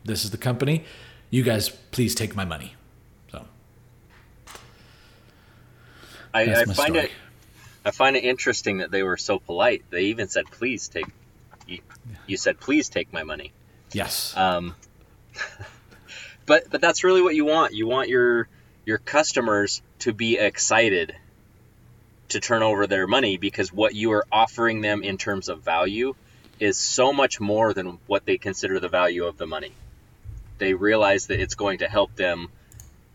this 0.05 0.25
is 0.25 0.31
the 0.31 0.39
company. 0.39 0.85
You 1.31 1.43
guys, 1.43 1.69
please 1.69 2.15
take 2.15 2.35
my 2.37 2.45
money." 2.45 2.75
So, 3.31 3.47
I, 6.35 6.43
I 6.43 6.65
find 6.65 6.77
story. 6.77 6.99
it, 6.99 7.11
I 7.85 7.91
find 7.91 8.17
it 8.17 8.25
interesting 8.25 8.79
that 8.79 8.91
they 8.91 9.03
were 9.03 9.17
so 9.17 9.39
polite. 9.39 9.85
They 9.91 10.05
even 10.05 10.29
said, 10.29 10.47
"Please 10.47 10.89
take." 10.89 11.07
You, 11.67 11.81
you 12.27 12.37
said, 12.37 12.61
"Please 12.61 12.89
take 12.89 13.13
my 13.13 13.23
money." 13.23 13.53
Yes. 13.93 14.37
Um, 14.37 14.75
but 16.47 16.71
but 16.71 16.81
that's 16.81 17.05
really 17.05 17.23
what 17.23 17.35
you 17.35 17.45
want. 17.45 17.75
You 17.75 17.87
want 17.87 18.09
your 18.09 18.49
your 18.85 18.99
customers 18.99 19.83
to 20.01 20.13
be 20.13 20.39
excited 20.39 21.15
to 22.29 22.41
turn 22.41 22.63
over 22.63 22.87
their 22.87 23.07
money 23.07 23.37
because 23.37 23.73
what 23.73 23.95
you 23.95 24.13
are 24.13 24.27
offering 24.33 24.81
them 24.81 25.03
in 25.03 25.17
terms 25.17 25.49
of 25.49 25.63
value 25.63 26.15
is 26.59 26.79
so 26.79 27.13
much 27.13 27.41
more 27.41 27.75
than 27.75 27.99
what 28.07 28.25
they 28.25 28.39
consider 28.39 28.81
the 28.81 28.89
value 28.89 29.25
of 29.25 29.37
the 29.37 29.47
money. 29.47 29.73
They 30.59 30.75
realize 30.75 31.27
that 31.27 31.41
it's 31.41 31.55
going 31.55 31.79
to 31.79 31.89
help 31.89 32.17
them 32.17 32.49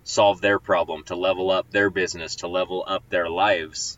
solve 0.03 0.41
their 0.41 0.59
problem, 0.59 1.03
to 1.03 1.15
level 1.15 1.51
up 1.51 1.69
their 1.71 1.89
business, 1.89 2.37
to 2.37 2.47
level 2.47 2.83
up 2.85 3.03
their 3.09 3.29
lives, 3.29 3.97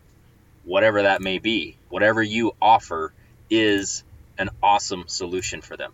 whatever 0.63 1.03
that 1.03 1.21
may 1.21 1.39
be. 1.39 1.77
Whatever 1.89 2.21
you 2.21 2.53
offer 2.61 3.13
is 3.49 4.03
an 4.37 4.49
awesome 4.61 5.05
solution 5.07 5.61
for 5.61 5.77
them. 5.77 5.91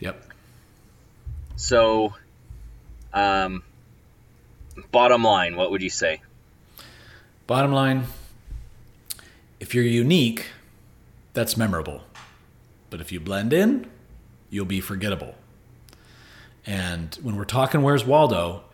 Yep. 0.00 0.22
So, 1.56 2.14
um, 3.12 3.62
bottom 4.92 5.24
line, 5.24 5.56
what 5.56 5.70
would 5.70 5.82
you 5.82 5.90
say? 5.90 6.22
Bottom 7.46 7.72
line, 7.72 8.04
if 9.58 9.74
you're 9.74 9.84
unique, 9.84 10.46
that's 11.32 11.56
memorable. 11.56 12.02
But 12.90 13.00
if 13.00 13.12
you 13.12 13.20
blend 13.20 13.52
in, 13.52 13.86
you'll 14.50 14.64
be 14.64 14.80
forgettable. 14.80 15.34
And 16.66 17.18
when 17.22 17.36
we're 17.36 17.44
talking 17.44 17.82
Where's 17.82 18.04
Waldo, 18.04 18.64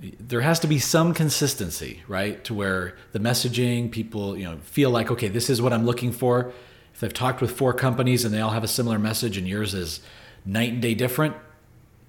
there 0.00 0.42
has 0.42 0.60
to 0.60 0.66
be 0.66 0.78
some 0.78 1.12
consistency, 1.12 2.02
right? 2.06 2.42
To 2.44 2.54
where 2.54 2.96
the 3.12 3.18
messaging, 3.18 3.90
people, 3.90 4.36
you 4.36 4.44
know, 4.44 4.58
feel 4.58 4.90
like, 4.90 5.10
okay, 5.10 5.28
this 5.28 5.50
is 5.50 5.60
what 5.60 5.72
I'm 5.72 5.84
looking 5.84 6.12
for. 6.12 6.52
If 6.94 7.00
they've 7.00 7.12
talked 7.12 7.40
with 7.40 7.50
four 7.50 7.72
companies 7.72 8.24
and 8.24 8.32
they 8.32 8.40
all 8.40 8.50
have 8.50 8.64
a 8.64 8.68
similar 8.68 8.98
message 8.98 9.36
and 9.36 9.46
yours 9.46 9.74
is 9.74 10.00
night 10.44 10.72
and 10.72 10.82
day 10.82 10.94
different, 10.94 11.36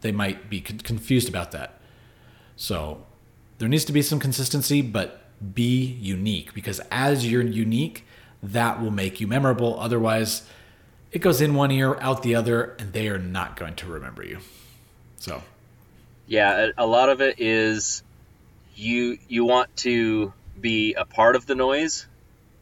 they 0.02 0.12
might 0.12 0.50
be 0.50 0.62
confused 0.62 1.30
about 1.30 1.52
that. 1.52 1.80
So 2.56 3.06
there 3.58 3.68
needs 3.68 3.86
to 3.86 3.94
be 3.94 4.02
some 4.02 4.20
consistency, 4.20 4.82
but 4.82 5.22
be 5.54 5.98
unique 6.00 6.54
because 6.54 6.80
as 6.92 7.30
you're 7.30 7.42
unique, 7.42 8.06
that 8.42 8.82
will 8.82 8.92
make 8.92 9.20
you 9.20 9.28
memorable. 9.28 9.80
Otherwise, 9.80 10.44
it 11.12 11.20
goes 11.20 11.42
in 11.42 11.56
one 11.56 11.72
ear, 11.72 11.98
out 12.00 12.24
the 12.24 12.36
other, 12.36 12.76
and 12.80 12.94
they 12.94 13.08
are 13.08 13.18
not 13.18 13.56
going 13.56 13.76
to 13.76 13.88
remember 13.88 14.24
you. 14.24 14.40
So, 15.18 15.42
yeah, 16.28 16.70
a 16.78 16.86
lot 16.86 17.10
of 17.10 17.22
it 17.22 17.40
is 17.40 18.04
you 18.76 19.18
you 19.28 19.46
want 19.46 19.76
to 19.78 20.34
be 20.60 20.94
a 20.94 21.06
part 21.06 21.36
of 21.36 21.46
the 21.46 21.56
noise, 21.56 22.08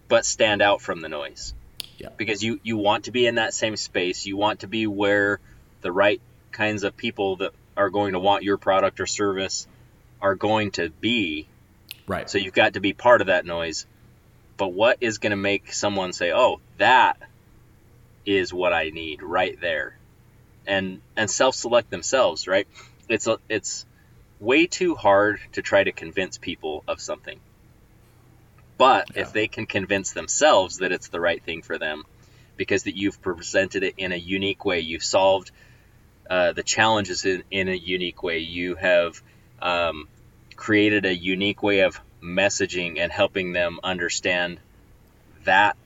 but 0.07 0.25
stand 0.25 0.61
out 0.61 0.81
from 0.81 1.01
the 1.01 1.09
noise. 1.09 1.53
Yeah. 1.97 2.09
Because 2.15 2.43
you 2.43 2.59
you 2.63 2.77
want 2.77 3.05
to 3.05 3.11
be 3.11 3.27
in 3.27 3.35
that 3.35 3.53
same 3.53 3.75
space. 3.75 4.25
You 4.25 4.37
want 4.37 4.61
to 4.61 4.67
be 4.67 4.87
where 4.87 5.39
the 5.81 5.91
right 5.91 6.21
kinds 6.51 6.83
of 6.83 6.95
people 6.95 7.37
that 7.37 7.53
are 7.75 7.89
going 7.89 8.13
to 8.13 8.19
want 8.19 8.43
your 8.43 8.57
product 8.57 8.99
or 8.99 9.05
service 9.05 9.67
are 10.21 10.35
going 10.35 10.71
to 10.71 10.89
be. 10.89 11.47
Right. 12.07 12.29
So 12.29 12.37
you've 12.37 12.53
got 12.53 12.73
to 12.73 12.79
be 12.79 12.93
part 12.93 13.21
of 13.21 13.27
that 13.27 13.45
noise. 13.45 13.85
But 14.55 14.69
what 14.69 14.97
is 15.01 15.17
going 15.19 15.31
to 15.31 15.37
make 15.37 15.73
someone 15.73 16.13
say, 16.13 16.31
"Oh, 16.31 16.61
that 16.77 17.17
is 18.27 18.53
what 18.53 18.73
I 18.73 18.89
need 18.89 19.23
right 19.23 19.59
there. 19.59 19.97
And 20.67 21.01
and 21.15 21.31
self-select 21.31 21.89
themselves, 21.89 22.45
right? 22.47 22.67
It's 23.07 23.25
a, 23.25 23.39
it's 23.47 23.85
way 24.39 24.67
too 24.67 24.95
hard 24.95 25.39
to 25.53 25.61
try 25.61 25.83
to 25.83 25.93
convince 25.93 26.37
people 26.37 26.83
of 26.87 26.99
something. 26.99 27.39
But 28.77 29.15
yeah. 29.15 29.21
if 29.21 29.33
they 29.33 29.47
can 29.47 29.65
convince 29.65 30.11
themselves 30.11 30.79
that 30.79 30.91
it's 30.91 31.07
the 31.07 31.21
right 31.21 31.41
thing 31.41 31.61
for 31.61 31.77
them 31.77 32.03
because 32.57 32.83
that 32.83 32.97
you've 32.97 33.21
presented 33.21 33.83
it 33.83 33.95
in 33.97 34.11
a 34.11 34.17
unique 34.17 34.65
way, 34.65 34.81
you've 34.81 35.03
solved 35.03 35.51
uh, 36.29 36.51
the 36.51 36.63
challenges 36.63 37.23
in, 37.23 37.43
in, 37.49 37.69
a 37.69 37.75
unique 37.75 38.21
way, 38.21 38.39
you 38.39 38.75
have 38.75 39.21
um, 39.61 40.09
created 40.55 41.05
a 41.05 41.15
unique 41.15 41.63
way 41.63 41.79
of 41.79 41.99
messaging 42.21 42.99
and 42.99 43.11
helping 43.11 43.53
them 43.53 43.79
understand 43.83 44.59
that 45.45 45.77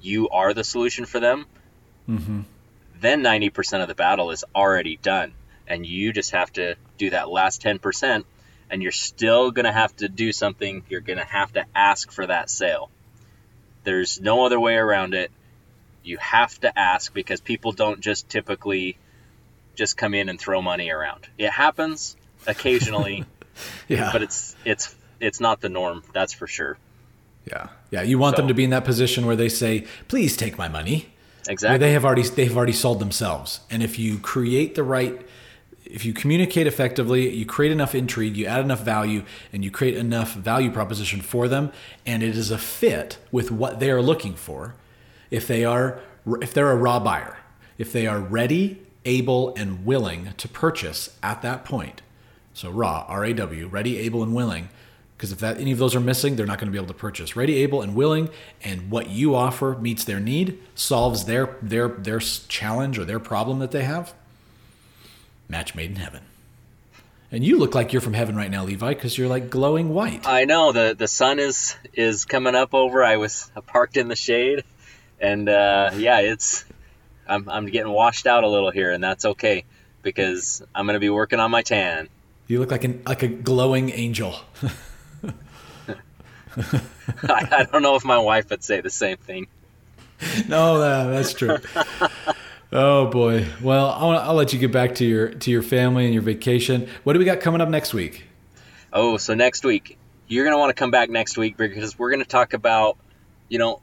you 0.00 0.28
are 0.30 0.54
the 0.54 0.64
solution 0.64 1.04
for 1.04 1.20
them, 1.20 1.44
mm-hmm. 2.08 2.40
then 3.00 3.22
90% 3.22 3.82
of 3.82 3.88
the 3.88 3.94
battle 3.94 4.30
is 4.30 4.44
already 4.54 4.96
done. 4.96 5.32
And 5.68 5.84
you 5.84 6.12
just 6.12 6.30
have 6.30 6.52
to 6.54 6.76
do 6.96 7.10
that 7.10 7.28
last 7.28 7.62
10%, 7.62 8.24
and 8.70 8.82
you're 8.82 8.92
still 8.92 9.50
going 9.50 9.64
to 9.64 9.72
have 9.72 9.94
to 9.96 10.08
do 10.08 10.30
something. 10.32 10.84
You're 10.88 11.00
going 11.00 11.18
to 11.18 11.24
have 11.24 11.52
to 11.54 11.64
ask 11.74 12.12
for 12.12 12.26
that 12.26 12.50
sale. 12.50 12.88
There's 13.82 14.20
no 14.20 14.46
other 14.46 14.58
way 14.58 14.74
around 14.74 15.14
it. 15.14 15.30
You 16.02 16.18
have 16.18 16.58
to 16.60 16.78
ask 16.78 17.12
because 17.12 17.40
people 17.40 17.72
don't 17.72 18.00
just 18.00 18.28
typically 18.28 18.96
just 19.74 19.96
come 19.96 20.14
in 20.14 20.28
and 20.28 20.40
throw 20.40 20.62
money 20.62 20.90
around. 20.90 21.28
It 21.38 21.50
happens 21.50 22.16
occasionally, 22.46 23.24
yeah, 23.88 24.10
but 24.12 24.22
it's 24.22 24.56
it's 24.64 24.94
it's 25.20 25.40
not 25.40 25.60
the 25.60 25.68
norm. 25.68 26.02
That's 26.12 26.32
for 26.32 26.46
sure. 26.46 26.78
Yeah, 27.46 27.68
yeah. 27.90 28.02
You 28.02 28.18
want 28.18 28.36
so, 28.36 28.42
them 28.42 28.48
to 28.48 28.54
be 28.54 28.64
in 28.64 28.70
that 28.70 28.84
position 28.84 29.26
where 29.26 29.36
they 29.36 29.48
say, 29.48 29.86
"Please 30.08 30.36
take 30.36 30.58
my 30.58 30.68
money." 30.68 31.12
Exactly. 31.48 31.78
They 31.78 31.92
have 31.92 32.04
already 32.04 32.22
they've 32.22 32.56
already 32.56 32.72
sold 32.72 33.00
themselves, 33.00 33.60
and 33.70 33.82
if 33.82 33.98
you 33.98 34.18
create 34.18 34.74
the 34.74 34.82
right 34.82 35.20
if 35.86 36.04
you 36.04 36.12
communicate 36.12 36.66
effectively, 36.66 37.32
you 37.32 37.46
create 37.46 37.72
enough 37.72 37.94
intrigue, 37.94 38.36
you 38.36 38.46
add 38.46 38.60
enough 38.60 38.82
value, 38.82 39.24
and 39.52 39.64
you 39.64 39.70
create 39.70 39.96
enough 39.96 40.34
value 40.34 40.70
proposition 40.70 41.20
for 41.20 41.48
them, 41.48 41.72
and 42.04 42.22
it 42.22 42.36
is 42.36 42.50
a 42.50 42.58
fit 42.58 43.18
with 43.30 43.50
what 43.50 43.80
they 43.80 43.90
are 43.90 44.02
looking 44.02 44.34
for. 44.34 44.74
If 45.30 45.46
they 45.46 45.64
are, 45.64 46.00
if 46.40 46.52
they're 46.52 46.70
a 46.70 46.76
raw 46.76 46.98
buyer, 46.98 47.38
if 47.78 47.92
they 47.92 48.06
are 48.06 48.20
ready, 48.20 48.82
able, 49.04 49.54
and 49.54 49.86
willing 49.86 50.34
to 50.36 50.48
purchase 50.48 51.16
at 51.22 51.42
that 51.42 51.64
point. 51.64 52.02
So 52.52 52.70
raw, 52.70 53.04
R 53.08 53.24
A 53.24 53.32
W, 53.34 53.68
ready, 53.68 53.98
able, 53.98 54.22
and 54.22 54.34
willing. 54.34 54.68
Because 55.16 55.32
if 55.32 55.38
that 55.38 55.58
any 55.58 55.72
of 55.72 55.78
those 55.78 55.94
are 55.94 56.00
missing, 56.00 56.36
they're 56.36 56.46
not 56.46 56.58
going 56.58 56.66
to 56.68 56.72
be 56.72 56.78
able 56.78 56.92
to 56.92 56.98
purchase. 56.98 57.36
Ready, 57.36 57.62
able, 57.62 57.80
and 57.80 57.94
willing, 57.94 58.28
and 58.62 58.90
what 58.90 59.08
you 59.08 59.34
offer 59.34 59.76
meets 59.80 60.04
their 60.04 60.20
need, 60.20 60.58
solves 60.74 61.24
their 61.24 61.56
their 61.62 61.88
their 61.88 62.18
challenge 62.18 62.98
or 62.98 63.04
their 63.04 63.20
problem 63.20 63.58
that 63.60 63.70
they 63.70 63.84
have 63.84 64.12
match 65.48 65.74
made 65.74 65.90
in 65.90 65.96
heaven. 65.96 66.22
And 67.32 67.44
you 67.44 67.58
look 67.58 67.74
like 67.74 67.92
you're 67.92 68.02
from 68.02 68.14
heaven 68.14 68.36
right 68.36 68.50
now, 68.50 68.64
Levi, 68.64 68.94
because 68.94 69.18
you're 69.18 69.28
like 69.28 69.50
glowing 69.50 69.92
white. 69.92 70.26
I 70.26 70.44
know 70.44 70.72
the 70.72 70.94
the 70.96 71.08
sun 71.08 71.38
is 71.38 71.76
is 71.92 72.24
coming 72.24 72.54
up 72.54 72.72
over. 72.74 73.02
I 73.02 73.16
was 73.16 73.50
parked 73.66 73.96
in 73.96 74.08
the 74.08 74.16
shade, 74.16 74.64
and 75.20 75.48
uh, 75.48 75.90
yeah, 75.96 76.20
it's 76.20 76.64
I'm 77.26 77.48
I'm 77.48 77.66
getting 77.66 77.92
washed 77.92 78.26
out 78.26 78.44
a 78.44 78.48
little 78.48 78.70
here, 78.70 78.92
and 78.92 79.02
that's 79.02 79.24
okay 79.24 79.64
because 80.02 80.62
I'm 80.74 80.86
gonna 80.86 81.00
be 81.00 81.10
working 81.10 81.40
on 81.40 81.50
my 81.50 81.62
tan. 81.62 82.08
You 82.46 82.60
look 82.60 82.70
like 82.70 82.84
an 82.84 83.02
like 83.06 83.22
a 83.22 83.28
glowing 83.28 83.90
angel. 83.90 84.36
I, 87.22 87.48
I 87.50 87.68
don't 87.70 87.82
know 87.82 87.96
if 87.96 88.04
my 88.04 88.18
wife 88.18 88.50
would 88.50 88.64
say 88.64 88.80
the 88.80 88.90
same 88.90 89.16
thing. 89.18 89.46
No, 90.48 90.78
that's 90.78 91.34
true. 91.34 91.58
Oh 92.72 93.06
boy. 93.06 93.46
Well, 93.62 93.90
I'll, 93.90 94.10
I'll 94.18 94.34
let 94.34 94.52
you 94.52 94.58
get 94.58 94.72
back 94.72 94.96
to 94.96 95.04
your 95.04 95.28
to 95.28 95.50
your 95.50 95.62
family 95.62 96.04
and 96.04 96.12
your 96.12 96.22
vacation. 96.22 96.88
What 97.04 97.12
do 97.12 97.18
we 97.18 97.24
got 97.24 97.40
coming 97.40 97.60
up 97.60 97.68
next 97.68 97.94
week? 97.94 98.24
Oh, 98.92 99.16
so 99.18 99.34
next 99.34 99.64
week 99.64 99.98
you're 100.26 100.44
gonna 100.44 100.58
want 100.58 100.70
to 100.70 100.74
come 100.74 100.90
back 100.90 101.08
next 101.08 101.36
week 101.36 101.56
because 101.56 101.98
we're 101.98 102.10
gonna 102.10 102.24
talk 102.24 102.54
about, 102.54 102.96
you 103.48 103.58
know, 103.58 103.80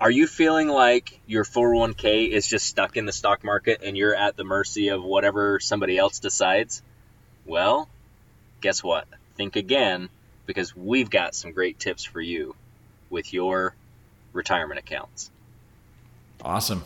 are 0.00 0.10
you 0.10 0.26
feeling 0.26 0.68
like 0.68 1.20
your 1.26 1.44
401k 1.44 2.28
is 2.28 2.46
just 2.46 2.66
stuck 2.66 2.96
in 2.96 3.06
the 3.06 3.12
stock 3.12 3.44
market 3.44 3.80
and 3.84 3.96
you're 3.96 4.14
at 4.14 4.36
the 4.36 4.44
mercy 4.44 4.88
of 4.88 5.04
whatever 5.04 5.60
somebody 5.60 5.96
else 5.96 6.18
decides? 6.18 6.82
Well, 7.44 7.88
guess 8.60 8.82
what? 8.82 9.06
Think 9.36 9.56
again 9.56 10.08
because 10.46 10.74
we've 10.76 11.10
got 11.10 11.34
some 11.34 11.52
great 11.52 11.78
tips 11.78 12.04
for 12.04 12.20
you 12.20 12.54
with 13.10 13.32
your 13.32 13.74
retirement 14.32 14.78
accounts. 14.78 15.30
Awesome. 16.42 16.84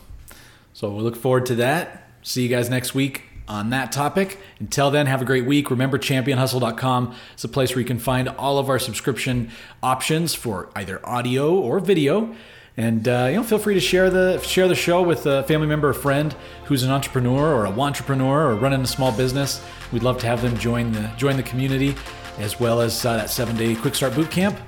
So 0.72 0.90
we 0.90 1.02
look 1.02 1.16
forward 1.16 1.46
to 1.46 1.56
that. 1.56 2.08
See 2.22 2.42
you 2.42 2.48
guys 2.48 2.70
next 2.70 2.94
week 2.94 3.24
on 3.48 3.70
that 3.70 3.90
topic. 3.90 4.38
Until 4.60 4.90
then, 4.90 5.06
have 5.06 5.20
a 5.20 5.24
great 5.24 5.44
week. 5.44 5.70
Remember, 5.70 5.98
championhustle.com 5.98 7.14
is 7.36 7.44
a 7.44 7.48
place 7.48 7.70
where 7.70 7.80
you 7.80 7.86
can 7.86 7.98
find 7.98 8.28
all 8.28 8.58
of 8.58 8.70
our 8.70 8.78
subscription 8.78 9.50
options 9.82 10.34
for 10.34 10.70
either 10.76 11.04
audio 11.06 11.54
or 11.54 11.80
video. 11.80 12.34
And 12.76 13.06
uh, 13.08 13.26
you 13.28 13.36
know, 13.36 13.42
feel 13.42 13.58
free 13.58 13.74
to 13.74 13.80
share 13.80 14.08
the 14.08 14.38
share 14.40 14.68
the 14.68 14.76
show 14.76 15.02
with 15.02 15.26
a 15.26 15.42
family 15.42 15.66
member 15.66 15.88
or 15.88 15.92
friend 15.92 16.34
who's 16.64 16.84
an 16.84 16.90
entrepreneur 16.90 17.52
or 17.52 17.64
a 17.64 17.70
entrepreneur 17.70 18.46
or 18.46 18.54
running 18.54 18.80
a 18.80 18.86
small 18.86 19.12
business. 19.12 19.60
We'd 19.92 20.04
love 20.04 20.18
to 20.18 20.26
have 20.26 20.40
them 20.40 20.56
join 20.56 20.92
the 20.92 21.10
join 21.16 21.36
the 21.36 21.42
community, 21.42 21.96
as 22.40 22.60
well 22.60 22.80
as 22.80 23.04
uh, 23.04 23.16
that 23.16 23.30
seven 23.30 23.56
day 23.56 23.74
quick 23.74 23.94
start 23.94 24.14
boot 24.14 24.30
camp 24.30 24.58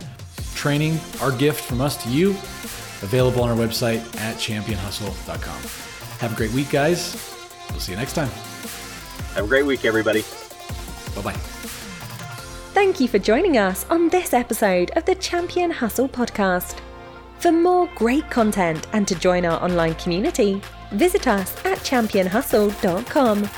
training. 0.55 0.99
Our 1.21 1.33
gift 1.33 1.65
from 1.65 1.81
us 1.81 2.01
to 2.05 2.09
you, 2.09 2.31
available 3.03 3.43
on 3.43 3.51
our 3.51 3.57
website 3.57 4.01
at 4.19 4.37
championhustle.com. 4.37 5.63
Have 6.21 6.33
a 6.33 6.37
great 6.37 6.53
week, 6.53 6.71
guys. 6.71 7.15
We'll 7.71 7.81
see 7.81 7.93
you 7.93 7.99
next 7.99 8.13
time. 8.13 8.29
Have 9.35 9.45
a 9.45 9.49
great 9.49 9.67
week, 9.67 9.85
everybody. 9.85 10.23
Bye 11.17 11.23
bye. 11.23 11.39
Thank 12.75 13.01
you 13.01 13.09
for 13.09 13.19
joining 13.19 13.59
us 13.59 13.85
on 13.91 14.09
this 14.09 14.33
episode 14.33 14.93
of 14.97 15.05
the 15.05 15.15
Champion 15.17 15.71
Hustle 15.71 16.09
podcast. 16.09 16.79
For 17.39 17.51
more 17.51 17.89
great 17.97 18.31
content 18.31 18.87
and 18.93 19.07
to 19.09 19.15
join 19.17 19.45
our 19.45 19.63
online 19.63 19.95
community, 19.97 20.63
visit 20.93 21.27
us 21.27 21.53
at 21.65 21.79
championhustle.com. 21.79 23.49